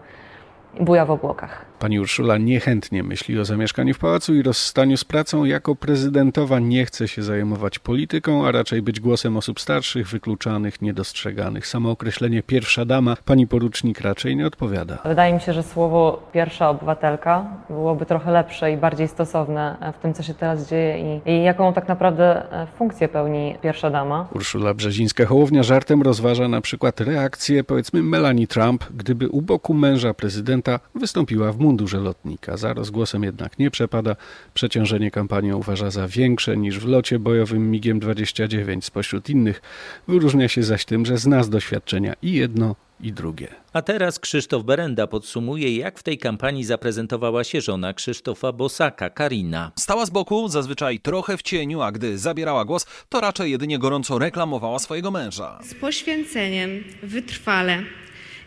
buja 0.80 1.04
w 1.04 1.10
obłokach. 1.10 1.69
Pani 1.80 2.00
Urszula 2.00 2.38
niechętnie 2.38 3.02
myśli 3.02 3.38
o 3.38 3.44
zamieszkaniu 3.44 3.94
w 3.94 3.98
pałacu 3.98 4.34
i 4.34 4.42
rozstaniu 4.42 4.96
z 4.96 5.04
pracą. 5.04 5.44
Jako 5.44 5.76
prezydentowa 5.76 6.58
nie 6.58 6.84
chce 6.84 7.08
się 7.08 7.22
zajmować 7.22 7.78
polityką, 7.78 8.46
a 8.46 8.52
raczej 8.52 8.82
być 8.82 9.00
głosem 9.00 9.36
osób 9.36 9.60
starszych, 9.60 10.08
wykluczanych, 10.08 10.82
niedostrzeganych. 10.82 11.66
Samo 11.66 11.90
określenie 11.90 12.42
pierwsza 12.42 12.84
dama 12.84 13.16
pani 13.24 13.46
porucznik 13.46 14.00
raczej 14.00 14.36
nie 14.36 14.46
odpowiada. 14.46 14.98
Wydaje 15.04 15.34
mi 15.34 15.40
się, 15.40 15.52
że 15.52 15.62
słowo 15.62 16.28
pierwsza 16.32 16.70
obywatelka 16.70 17.44
byłoby 17.70 18.06
trochę 18.06 18.30
lepsze 18.30 18.72
i 18.72 18.76
bardziej 18.76 19.08
stosowne 19.08 19.92
w 19.98 20.02
tym, 20.02 20.14
co 20.14 20.22
się 20.22 20.34
teraz 20.34 20.68
dzieje 20.68 21.20
i, 21.26 21.30
i 21.30 21.42
jaką 21.42 21.72
tak 21.72 21.88
naprawdę 21.88 22.42
funkcję 22.78 23.08
pełni 23.08 23.56
pierwsza 23.62 23.90
dama. 23.90 24.28
Urszula 24.34 24.74
Brzezińska-Hołownia 24.74 25.62
żartem 25.62 26.02
rozważa 26.02 26.48
na 26.48 26.60
przykład 26.60 27.00
reakcję 27.00 27.64
powiedzmy 27.64 28.02
Melanie 28.02 28.46
Trump, 28.46 28.84
gdyby 28.94 29.28
u 29.28 29.42
boku 29.42 29.74
męża 29.74 30.14
prezydenta 30.14 30.80
wystąpiła 30.94 31.52
w 31.52 31.58
mundurze 31.70 32.00
lotnika. 32.00 32.56
Za 32.56 32.72
rozgłosem 32.72 33.22
jednak 33.22 33.58
nie 33.58 33.70
przepada. 33.70 34.16
Przeciążenie 34.54 35.10
kampanią 35.10 35.58
uważa 35.58 35.90
za 35.90 36.08
większe 36.08 36.56
niż 36.56 36.78
w 36.78 36.88
locie 36.88 37.18
bojowym 37.18 37.70
MiGiem-29. 37.70 38.80
Spośród 38.80 39.30
innych 39.30 39.62
wyróżnia 40.08 40.48
się 40.48 40.62
zaś 40.62 40.84
tym, 40.84 41.06
że 41.06 41.18
zna 41.18 41.42
z 41.42 41.50
doświadczenia 41.50 42.14
i 42.22 42.32
jedno, 42.32 42.76
i 43.00 43.12
drugie. 43.12 43.48
A 43.72 43.82
teraz 43.82 44.18
Krzysztof 44.18 44.64
Berenda 44.64 45.06
podsumuje, 45.06 45.76
jak 45.76 45.98
w 45.98 46.02
tej 46.02 46.18
kampanii 46.18 46.64
zaprezentowała 46.64 47.44
się 47.44 47.60
żona 47.60 47.94
Krzysztofa 47.94 48.52
Bosaka, 48.52 49.10
Karina. 49.10 49.72
Stała 49.76 50.06
z 50.06 50.10
boku, 50.10 50.48
zazwyczaj 50.48 51.00
trochę 51.00 51.36
w 51.36 51.42
cieniu, 51.42 51.80
a 51.80 51.92
gdy 51.92 52.18
zabierała 52.18 52.64
głos, 52.64 52.86
to 53.08 53.20
raczej 53.20 53.50
jedynie 53.50 53.78
gorąco 53.78 54.18
reklamowała 54.18 54.78
swojego 54.78 55.10
męża. 55.10 55.58
Z 55.62 55.74
poświęceniem, 55.74 56.84
wytrwale 57.02 57.82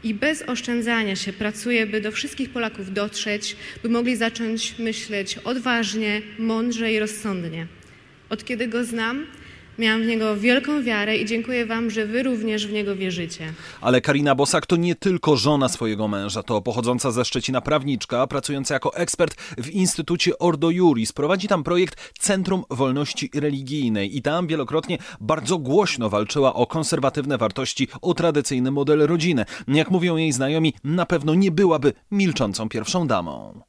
i 0.04 0.14
bez 0.14 0.42
oszczędzania 0.42 1.16
się 1.16 1.34
pracuje, 1.34 1.86
by 1.86 2.02
do 2.02 2.12
wszystkich 2.12 2.50
Polaków 2.50 2.94
dotrzeć, 2.94 3.56
by 3.84 3.90
mogli 3.90 4.16
zacząć 4.16 4.80
myśleć 4.80 5.38
odważnie, 5.38 6.22
mądrze 6.40 6.94
i 6.94 7.00
rozsądnie. 7.00 7.68
Od 8.30 8.46
kiedy 8.46 8.68
go 8.68 8.84
znam, 8.84 9.26
Miałam 9.80 10.04
w 10.04 10.06
niego 10.06 10.38
wielką 10.38 10.84
wiarę 10.84 11.18
i 11.18 11.26
dziękuję 11.26 11.66
Wam, 11.66 11.90
że 11.90 12.06
Wy 12.06 12.24
również 12.24 12.68
w 12.68 12.72
niego 12.72 12.96
wierzycie. 12.96 13.54
Ale 13.82 14.02
Karina 14.02 14.36
Bosak 14.36 14.66
to 14.66 14.76
nie 14.76 14.96
tylko 14.96 15.38
żona 15.38 15.70
swojego 15.70 16.08
męża, 16.08 16.44
to 16.44 16.62
pochodząca 16.62 17.12
ze 17.12 17.26
Szczecina 17.26 17.62
prawniczka, 17.62 18.28
pracująca 18.28 18.74
jako 18.74 18.96
ekspert 18.96 19.42
w 19.58 19.70
Instytucie 19.70 20.40
Ordo 20.40 20.70
Juris. 20.70 21.14
Prowadzi 21.14 21.48
tam 21.48 21.64
projekt 21.64 22.14
Centrum 22.20 22.64
Wolności 22.70 23.30
Religijnej 23.36 24.18
i 24.18 24.22
tam 24.22 24.48
wielokrotnie 24.48 24.98
bardzo 25.22 25.58
głośno 25.58 26.10
walczyła 26.10 26.54
o 26.54 26.68
konserwatywne 26.68 27.38
wartości, 27.38 27.88
o 28.02 28.14
tradycyjny 28.14 28.72
model 28.72 29.08
rodziny. 29.08 29.46
Jak 29.68 29.92
mówią 29.92 30.18
jej 30.18 30.32
znajomi, 30.32 30.74
na 30.84 31.06
pewno 31.06 31.36
nie 31.36 31.52
byłaby 31.52 31.94
milczącą 32.12 32.70
pierwszą 32.70 33.08
damą. 33.08 33.62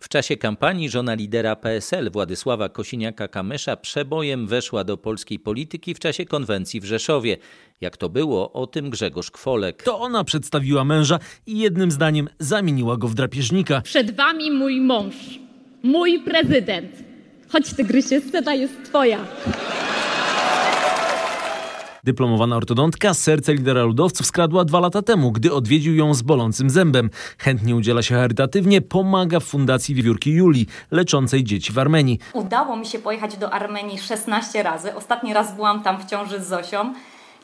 W 0.00 0.08
czasie 0.08 0.36
kampanii 0.36 0.88
żona 0.88 1.14
lidera 1.14 1.56
PSL 1.56 2.10
Władysława 2.10 2.68
Kosiniaka-Kamysza 2.68 3.76
przebojem 3.76 4.46
weszła 4.46 4.84
do 4.84 4.96
polskiej 4.96 5.38
polityki 5.38 5.94
w 5.94 5.98
czasie 5.98 6.24
konwencji 6.24 6.80
w 6.80 6.84
Rzeszowie. 6.84 7.36
Jak 7.80 7.96
to 7.96 8.08
było, 8.08 8.52
o 8.52 8.66
tym 8.66 8.90
Grzegorz 8.90 9.30
Kwolek. 9.30 9.82
To 9.82 10.00
ona 10.00 10.24
przedstawiła 10.24 10.84
męża 10.84 11.18
i 11.46 11.58
jednym 11.58 11.90
zdaniem 11.90 12.28
zamieniła 12.38 12.96
go 12.96 13.08
w 13.08 13.14
drapieżnika. 13.14 13.80
Przed 13.80 14.16
wami 14.16 14.50
mój 14.50 14.80
mąż, 14.80 15.14
mój 15.82 16.20
prezydent. 16.20 16.90
Chodź 17.48 17.74
tygrysie, 17.74 18.20
scena 18.20 18.54
jest 18.54 18.84
twoja. 18.84 19.18
Dyplomowana 22.08 22.56
ortodontka 22.56 23.14
serce 23.14 23.54
lidera 23.54 23.82
ludowców 23.82 24.26
skradła 24.26 24.64
dwa 24.64 24.80
lata 24.80 25.02
temu, 25.02 25.32
gdy 25.32 25.52
odwiedził 25.54 25.94
ją 25.94 26.14
z 26.14 26.22
bolącym 26.22 26.70
zębem. 26.70 27.10
Chętnie 27.38 27.76
udziela 27.76 28.02
się 28.02 28.14
charytatywnie, 28.14 28.80
pomaga 28.80 29.40
w 29.40 29.44
Fundacji 29.44 29.94
Wiewiórki 29.94 30.30
Julii, 30.30 30.66
leczącej 30.90 31.44
dzieci 31.44 31.72
w 31.72 31.78
Armenii. 31.78 32.18
Udało 32.32 32.76
mi 32.76 32.86
się 32.86 32.98
pojechać 32.98 33.36
do 33.36 33.50
Armenii 33.50 33.98
16 33.98 34.62
razy. 34.62 34.94
Ostatni 34.94 35.34
raz 35.34 35.56
byłam 35.56 35.82
tam 35.82 35.98
w 35.98 36.04
ciąży 36.04 36.40
z 36.40 36.46
Zosią. 36.46 36.94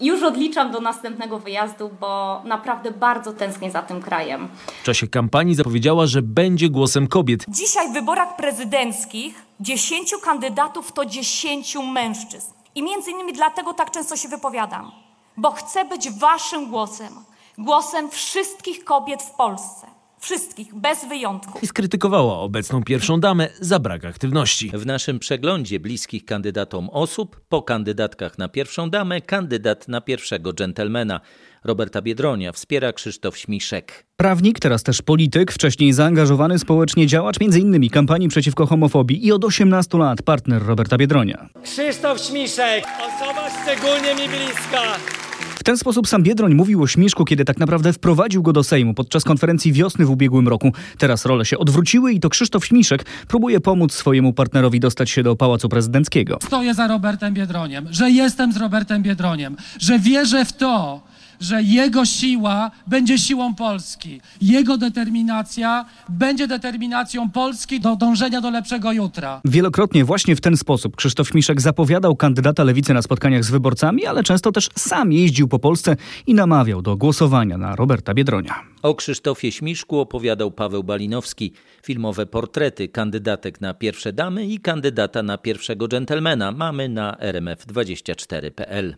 Już 0.00 0.22
odliczam 0.22 0.72
do 0.72 0.80
następnego 0.80 1.38
wyjazdu, 1.38 1.90
bo 2.00 2.42
naprawdę 2.44 2.90
bardzo 2.90 3.32
tęsknię 3.32 3.70
za 3.70 3.82
tym 3.82 4.02
krajem. 4.02 4.48
W 4.82 4.84
czasie 4.84 5.08
kampanii 5.08 5.54
zapowiedziała, 5.54 6.06
że 6.06 6.22
będzie 6.22 6.68
głosem 6.68 7.06
kobiet. 7.06 7.44
Dzisiaj 7.48 7.90
w 7.90 7.92
wyborach 7.92 8.36
prezydenckich 8.36 9.42
10 9.60 10.14
kandydatów 10.22 10.92
to 10.92 11.04
10 11.04 11.76
mężczyzn. 11.94 12.63
I 12.74 12.82
między 12.82 13.10
innymi 13.10 13.32
dlatego 13.32 13.74
tak 13.74 13.90
często 13.90 14.16
się 14.16 14.28
wypowiadam, 14.28 14.92
bo 15.36 15.52
chcę 15.52 15.84
być 15.84 16.10
waszym 16.10 16.70
głosem, 16.70 17.24
głosem 17.58 18.10
wszystkich 18.10 18.84
kobiet 18.84 19.22
w 19.22 19.30
Polsce. 19.30 19.93
Wszystkich, 20.24 20.74
bez 20.74 21.08
wyjątku. 21.08 21.58
I 21.62 21.66
skrytykowała 21.66 22.38
obecną 22.38 22.82
pierwszą 22.82 23.20
damę 23.20 23.48
za 23.60 23.78
brak 23.78 24.04
aktywności. 24.04 24.70
W 24.74 24.86
naszym 24.86 25.18
przeglądzie 25.18 25.80
bliskich 25.80 26.24
kandydatom 26.24 26.90
osób, 26.90 27.40
po 27.48 27.62
kandydatkach 27.62 28.38
na 28.38 28.48
pierwszą 28.48 28.90
damę, 28.90 29.20
kandydat 29.20 29.88
na 29.88 30.00
pierwszego 30.00 30.52
dżentelmena. 30.52 31.20
Roberta 31.64 32.02
Biedronia 32.02 32.52
wspiera 32.52 32.92
Krzysztof 32.92 33.38
Śmiszek. 33.38 34.06
Prawnik, 34.16 34.60
teraz 34.60 34.82
też 34.82 35.02
polityk, 35.02 35.52
wcześniej 35.52 35.92
zaangażowany 35.92 36.58
społecznie 36.58 37.06
działacz 37.06 37.36
m.in. 37.40 37.90
kampanii 37.90 38.28
przeciwko 38.28 38.66
homofobii 38.66 39.26
i 39.26 39.32
od 39.32 39.44
18 39.44 39.98
lat 39.98 40.22
partner 40.22 40.62
Roberta 40.62 40.98
Biedronia. 40.98 41.48
Krzysztof 41.62 42.20
Śmiszek, 42.20 42.84
osoba 42.84 43.48
szczególnie 43.62 44.14
mi 44.14 44.28
bliska. 44.28 45.23
W 45.64 45.66
ten 45.66 45.78
sposób 45.78 46.08
sam 46.08 46.22
Biedroń 46.22 46.54
mówił 46.54 46.82
o 46.82 46.86
Śmiszku, 46.86 47.24
kiedy 47.24 47.44
tak 47.44 47.58
naprawdę 47.58 47.92
wprowadził 47.92 48.42
go 48.42 48.52
do 48.52 48.64
Sejmu 48.64 48.94
podczas 48.94 49.24
konferencji 49.24 49.72
wiosny 49.72 50.06
w 50.06 50.10
ubiegłym 50.10 50.48
roku. 50.48 50.72
Teraz 50.98 51.24
role 51.24 51.44
się 51.44 51.58
odwróciły 51.58 52.12
i 52.12 52.20
to 52.20 52.28
Krzysztof 52.28 52.66
Śmiszek 52.66 53.04
próbuje 53.28 53.60
pomóc 53.60 53.92
swojemu 53.92 54.32
partnerowi 54.32 54.80
dostać 54.80 55.10
się 55.10 55.22
do 55.22 55.36
Pałacu 55.36 55.68
Prezydenckiego. 55.68 56.38
Stoję 56.42 56.74
za 56.74 56.88
Robertem 56.88 57.34
Biedroniem, 57.34 57.86
że 57.90 58.10
jestem 58.10 58.52
z 58.52 58.56
Robertem 58.56 59.02
Biedroniem, 59.02 59.56
że 59.78 59.98
wierzę 59.98 60.44
w 60.44 60.52
to, 60.52 61.00
że 61.44 61.62
jego 61.62 62.04
siła 62.04 62.70
będzie 62.86 63.18
siłą 63.18 63.54
Polski. 63.54 64.20
Jego 64.42 64.78
determinacja 64.78 65.84
będzie 66.08 66.48
determinacją 66.48 67.30
Polski 67.30 67.80
do 67.80 67.96
dążenia 67.96 68.40
do 68.40 68.50
lepszego 68.50 68.92
jutra. 68.92 69.40
Wielokrotnie 69.44 70.04
właśnie 70.04 70.36
w 70.36 70.40
ten 70.40 70.56
sposób 70.56 70.96
Krzysztof 70.96 71.34
Miszek 71.34 71.60
zapowiadał 71.60 72.16
kandydata 72.16 72.64
lewicy 72.64 72.94
na 72.94 73.02
spotkaniach 73.02 73.44
z 73.44 73.50
wyborcami, 73.50 74.06
ale 74.06 74.22
często 74.22 74.52
też 74.52 74.68
sam 74.76 75.12
jeździł 75.12 75.48
po 75.48 75.58
Polsce 75.58 75.96
i 76.26 76.34
namawiał 76.34 76.82
do 76.82 76.96
głosowania 76.96 77.58
na 77.58 77.76
Roberta 77.76 78.14
Biedronia. 78.14 78.54
O 78.82 78.94
Krzysztofie 78.94 79.52
Śmiszku 79.52 79.98
opowiadał 79.98 80.50
Paweł 80.50 80.84
Balinowski. 80.84 81.52
Filmowe 81.82 82.26
portrety 82.26 82.88
kandydatek 82.88 83.60
na 83.60 83.74
pierwsze 83.74 84.12
damy 84.12 84.46
i 84.46 84.60
kandydata 84.60 85.22
na 85.22 85.38
pierwszego 85.38 85.88
dżentelmena 85.88 86.52
mamy 86.52 86.88
na 86.88 87.16
rmf24.pl. 87.20 88.96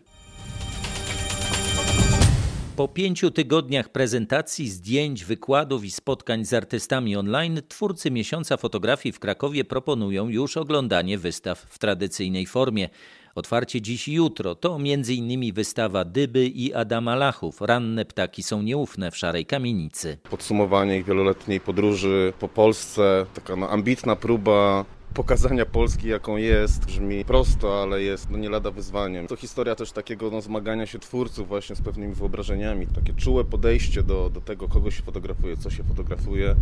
Po 2.77 2.87
pięciu 2.87 3.31
tygodniach 3.31 3.89
prezentacji, 3.89 4.69
zdjęć, 4.69 5.25
wykładów 5.25 5.85
i 5.85 5.91
spotkań 5.91 6.45
z 6.45 6.53
artystami 6.53 7.15
online, 7.15 7.61
twórcy 7.67 8.11
miesiąca 8.11 8.57
fotografii 8.57 9.13
w 9.13 9.19
Krakowie 9.19 9.65
proponują 9.65 10.29
już 10.29 10.57
oglądanie 10.57 11.17
wystaw 11.17 11.59
w 11.59 11.79
tradycyjnej 11.79 12.45
formie. 12.45 12.89
Otwarcie 13.35 13.81
dziś 13.81 14.07
i 14.07 14.13
jutro 14.13 14.55
to 14.55 14.75
m.in. 14.75 15.53
wystawa 15.53 16.05
Dyby 16.05 16.47
i 16.47 16.73
Adama 16.73 17.15
Lachów. 17.15 17.61
Ranne 17.61 18.05
ptaki 18.05 18.43
są 18.43 18.61
nieufne 18.61 19.11
w 19.11 19.17
szarej 19.17 19.45
kamienicy. 19.45 20.17
Podsumowanie 20.29 20.97
ich 20.97 21.05
wieloletniej 21.05 21.59
podróży 21.59 22.33
po 22.39 22.47
Polsce, 22.47 23.25
taka 23.33 23.55
no, 23.55 23.69
ambitna 23.69 24.15
próba 24.15 24.85
pokazania 25.17 25.65
Polski, 25.65 26.07
jaką 26.07 26.37
jest, 26.37 26.85
brzmi 26.85 27.25
prosto, 27.25 27.81
ale 27.81 28.01
jest 28.01 28.29
no, 28.29 28.37
nie 28.37 28.49
lada 28.49 28.71
wyzwaniem. 28.71 29.27
To 29.27 29.35
historia 29.35 29.75
też 29.75 29.91
takiego 29.91 30.31
no, 30.31 30.41
zmagania 30.41 30.85
się 30.85 30.99
twórców 30.99 31.47
właśnie 31.47 31.75
z 31.75 31.81
pewnymi 31.81 32.13
wyobrażeniami, 32.13 32.87
takie 32.87 33.13
czułe 33.13 33.43
podejście 33.43 34.03
do, 34.03 34.29
do 34.29 34.41
tego, 34.41 34.67
kogo 34.67 34.91
się 34.91 35.03
fotografuje, 35.03 35.57
co 35.57 35.69
się 35.69 35.83
fotografuje. 35.83 36.55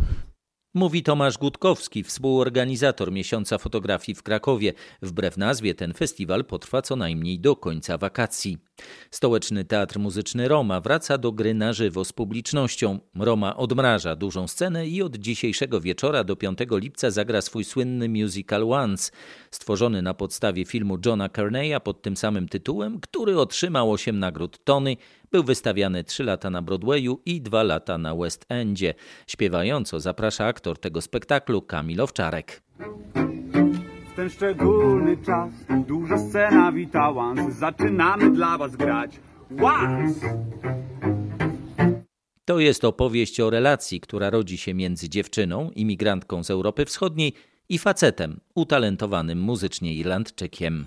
Mówi 0.78 1.04
Tomasz 1.04 1.38
Gutkowski, 1.38 2.04
współorganizator 2.04 3.12
Miesiąca 3.12 3.58
Fotografii 3.58 4.16
w 4.16 4.24
Krakowie. 4.24 4.74
Wbrew 5.02 5.38
nazwie 5.38 5.76
ten 5.76 5.94
festiwal 5.94 6.46
potrwa 6.46 6.82
co 6.82 6.96
najmniej 6.96 7.40
do 7.40 7.56
końca 7.56 7.98
wakacji. 7.98 8.58
Stołeczny 9.12 9.66
Teatr 9.66 10.00
Muzyczny 10.00 10.48
Roma 10.48 10.82
wraca 10.82 11.18
do 11.18 11.32
gry 11.32 11.54
na 11.54 11.74
żywo 11.74 12.06
z 12.06 12.14
publicznością. 12.14 13.00
Roma 13.16 13.58
odmraża 13.58 14.16
dużą 14.16 14.48
scenę 14.48 14.88
i 14.88 15.02
od 15.02 15.16
dzisiejszego 15.16 15.82
wieczora 15.82 16.24
do 16.24 16.36
5 16.36 16.60
lipca 16.72 17.12
zagra 17.12 17.42
swój 17.42 17.64
słynny 17.64 18.10
musical 18.10 18.74
Once, 18.74 19.12
stworzony 19.52 20.02
na 20.02 20.14
podstawie 20.14 20.66
filmu 20.66 20.98
Johna 21.06 21.30
Carneya 21.30 21.80
pod 21.84 22.02
tym 22.02 22.18
samym 22.18 22.48
tytułem, 22.48 23.00
który 23.00 23.40
otrzymał 23.40 23.92
8 23.92 24.20
nagród 24.20 24.64
Tony, 24.64 24.98
był 25.36 25.44
wystawiany 25.44 26.04
3 26.04 26.24
lata 26.24 26.50
na 26.50 26.62
Broadwayu 26.62 27.22
i 27.26 27.42
2 27.42 27.64
lata 27.64 27.98
na 27.98 28.16
West 28.16 28.46
Endzie. 28.50 28.94
Śpiewająco 29.28 30.00
zaprasza 30.00 30.46
aktor 30.46 30.80
tego 30.80 31.02
spektaklu 31.02 31.62
Kamil 31.62 32.02
Owczarek 32.02 32.62
w 34.12 34.16
ten 34.16 34.30
szczególny 34.30 35.18
czas 35.18 35.50
Duża 35.88 36.18
scena 36.18 36.72
witałans 36.72 37.56
Zaczynamy 37.56 38.32
dla 38.32 38.58
was 38.58 38.76
grać 38.76 39.12
Once! 39.62 40.46
To 42.46 42.60
jest 42.60 42.86
opowieść 42.86 43.40
o 43.40 43.50
relacji, 43.50 44.00
która 44.00 44.30
rodzi 44.30 44.58
się 44.58 44.74
między 44.74 45.10
dziewczyną, 45.10 45.72
imigrantką 45.72 46.44
z 46.44 46.50
Europy 46.50 46.86
Wschodniej 46.86 47.34
i 47.70 47.78
facetem, 47.78 48.40
utalentowanym 48.56 49.40
muzycznie 49.40 49.94
Irlandczykiem. 49.94 50.86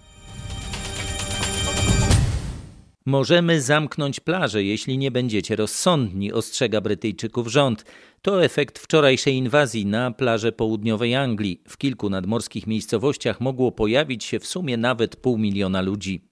Możemy 3.09 3.61
zamknąć 3.61 4.21
plażę, 4.21 4.65
jeśli 4.65 4.99
nie 4.99 5.11
będziecie 5.11 5.57
rozsądni, 5.57 6.33
ostrzega 6.33 6.81
Brytyjczyków 6.81 7.49
rząd. 7.49 7.85
To 8.23 8.45
efekt 8.45 8.79
wczorajszej 8.79 9.35
inwazji 9.35 9.87
na 9.87 10.11
plażę 10.11 10.53
południowej 10.53 11.15
Anglii. 11.15 11.63
W 11.69 11.77
kilku 11.77 12.11
nadmorskich 12.11 12.67
miejscowościach 12.67 13.41
mogło 13.41 13.73
pojawić 13.73 14.25
się 14.25 14.39
w 14.39 14.47
sumie 14.47 14.77
nawet 14.77 15.17
pół 15.17 15.39
miliona 15.39 15.81
ludzi. 15.81 16.28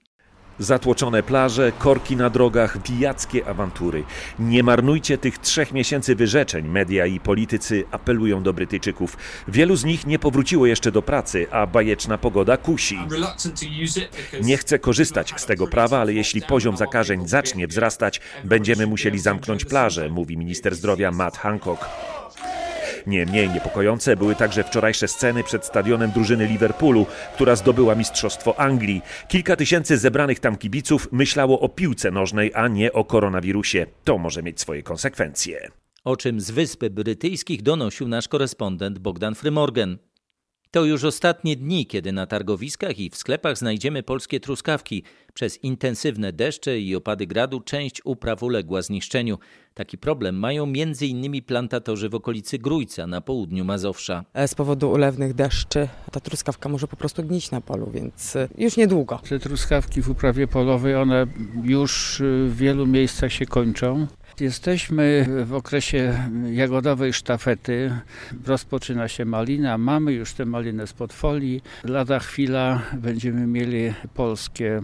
Zatłoczone 0.59 1.23
plaże, 1.23 1.71
korki 1.79 2.15
na 2.15 2.29
drogach, 2.29 2.77
pijackie 2.83 3.47
awantury. 3.47 4.03
Nie 4.39 4.63
marnujcie 4.63 5.17
tych 5.17 5.37
trzech 5.37 5.71
miesięcy 5.71 6.15
wyrzeczeń. 6.15 6.67
Media 6.67 7.05
i 7.05 7.19
politycy 7.19 7.83
apelują 7.91 8.43
do 8.43 8.53
Brytyjczyków. 8.53 9.17
Wielu 9.47 9.75
z 9.75 9.85
nich 9.85 10.07
nie 10.07 10.19
powróciło 10.19 10.65
jeszcze 10.65 10.91
do 10.91 11.01
pracy, 11.01 11.47
a 11.51 11.67
bajeczna 11.67 12.17
pogoda 12.17 12.57
kusi. 12.57 12.99
Nie 14.41 14.57
chcę 14.57 14.79
korzystać 14.79 15.33
z 15.37 15.45
tego 15.45 15.67
prawa, 15.67 15.99
ale 15.99 16.13
jeśli 16.13 16.41
poziom 16.41 16.77
zakażeń 16.77 17.27
zacznie 17.27 17.67
wzrastać, 17.67 18.21
będziemy 18.43 18.87
musieli 18.87 19.19
zamknąć 19.19 19.65
plaże, 19.65 20.09
mówi 20.09 20.37
minister 20.37 20.75
zdrowia 20.75 21.11
Matt 21.11 21.37
Hancock. 21.37 21.85
Nie 23.07 23.25
mniej 23.25 23.49
niepokojące 23.49 24.15
były 24.15 24.35
także 24.35 24.63
wczorajsze 24.63 25.07
sceny 25.07 25.43
przed 25.43 25.65
stadionem 25.65 26.11
drużyny 26.11 26.45
Liverpoolu, 26.45 27.05
która 27.35 27.55
zdobyła 27.55 27.95
Mistrzostwo 27.95 28.59
Anglii. 28.59 29.01
Kilka 29.27 29.55
tysięcy 29.55 29.97
zebranych 29.97 30.39
tam 30.39 30.57
kibiców 30.57 31.07
myślało 31.11 31.59
o 31.59 31.69
piłce 31.69 32.11
nożnej, 32.11 32.51
a 32.53 32.67
nie 32.67 32.93
o 32.93 33.03
koronawirusie. 33.03 33.85
To 34.03 34.17
może 34.17 34.43
mieć 34.43 34.61
swoje 34.61 34.83
konsekwencje. 34.83 35.71
O 36.03 36.17
czym 36.17 36.41
z 36.41 36.51
Wysp 36.51 36.85
Brytyjskich 36.85 37.61
donosił 37.61 38.07
nasz 38.07 38.27
korespondent 38.27 38.99
Bogdan 38.99 39.35
Frymorgan. 39.35 39.97
To 40.77 40.85
już 40.85 41.03
ostatnie 41.03 41.55
dni, 41.55 41.85
kiedy 41.85 42.11
na 42.11 42.27
targowiskach 42.27 42.99
i 42.99 43.09
w 43.09 43.15
sklepach 43.15 43.57
znajdziemy 43.57 44.03
polskie 44.03 44.39
truskawki. 44.39 45.03
Przez 45.33 45.63
intensywne 45.63 46.33
deszcze 46.33 46.79
i 46.79 46.95
opady 46.95 47.27
gradu 47.27 47.61
część 47.61 48.01
upraw 48.05 48.43
uległa 48.43 48.81
zniszczeniu. 48.81 49.37
Taki 49.73 49.97
problem 49.97 50.35
mają 50.35 50.63
m.in. 50.63 51.43
plantatorzy 51.43 52.09
w 52.09 52.15
okolicy 52.15 52.57
Grójca 52.57 53.07
na 53.07 53.21
południu 53.21 53.65
Mazowsza. 53.65 54.25
Z 54.47 54.55
powodu 54.55 54.91
ulewnych 54.91 55.33
deszczy 55.33 55.87
ta 56.11 56.19
truskawka 56.19 56.69
może 56.69 56.87
po 56.87 56.95
prostu 56.95 57.23
gnić 57.23 57.51
na 57.51 57.61
polu, 57.61 57.91
więc 57.93 58.35
y, 58.35 58.49
już 58.57 58.77
niedługo. 58.77 59.19
Te 59.29 59.39
truskawki 59.39 60.01
w 60.01 60.09
uprawie 60.09 60.47
polowej, 60.47 60.95
one 60.95 61.27
już 61.63 62.21
w 62.47 62.55
wielu 62.55 62.87
miejscach 62.87 63.31
się 63.31 63.45
kończą. 63.45 64.07
Jesteśmy 64.39 65.27
w 65.45 65.53
okresie 65.53 66.29
jagodowej 66.51 67.13
sztafety. 67.13 67.99
Rozpoczyna 68.45 69.07
się 69.07 69.25
malina. 69.25 69.77
Mamy 69.77 70.13
już 70.13 70.33
tę 70.33 70.45
malinę 70.45 70.87
spod 70.87 71.13
folii. 71.13 71.61
Lada 71.83 72.19
chwila 72.19 72.81
będziemy 72.93 73.47
mieli 73.47 73.93
polskie 74.13 74.81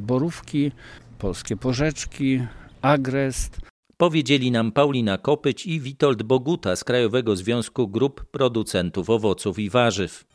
borówki, 0.00 0.72
polskie 1.18 1.56
porzeczki, 1.56 2.40
agrest. 2.82 3.58
Powiedzieli 3.96 4.50
nam 4.50 4.72
Paulina 4.72 5.18
Kopyć 5.18 5.66
i 5.66 5.80
Witold 5.80 6.22
Boguta 6.22 6.76
z 6.76 6.84
Krajowego 6.84 7.36
Związku 7.36 7.88
Grup 7.88 8.24
Producentów 8.30 9.10
Owoców 9.10 9.58
i 9.58 9.70
Warzyw. 9.70 10.31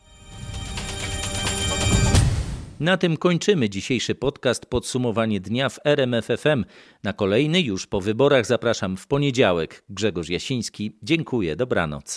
Na 2.80 2.98
tym 2.98 3.18
kończymy 3.18 3.70
dzisiejszy 3.70 4.16
podcast 4.16 4.66
Podsumowanie 4.66 5.40
dnia 5.40 5.70
w 5.70 5.80
RMFFM. 5.86 6.66
Na 7.04 7.14
kolejny 7.14 7.62
już 7.62 7.88
po 7.88 8.02
wyborach 8.02 8.46
zapraszam 8.46 8.98
w 8.98 9.08
poniedziałek. 9.08 9.84
Grzegorz 9.90 10.30
Jasiński. 10.30 10.98
Dziękuję, 11.04 11.56
dobranoc. 11.56 12.16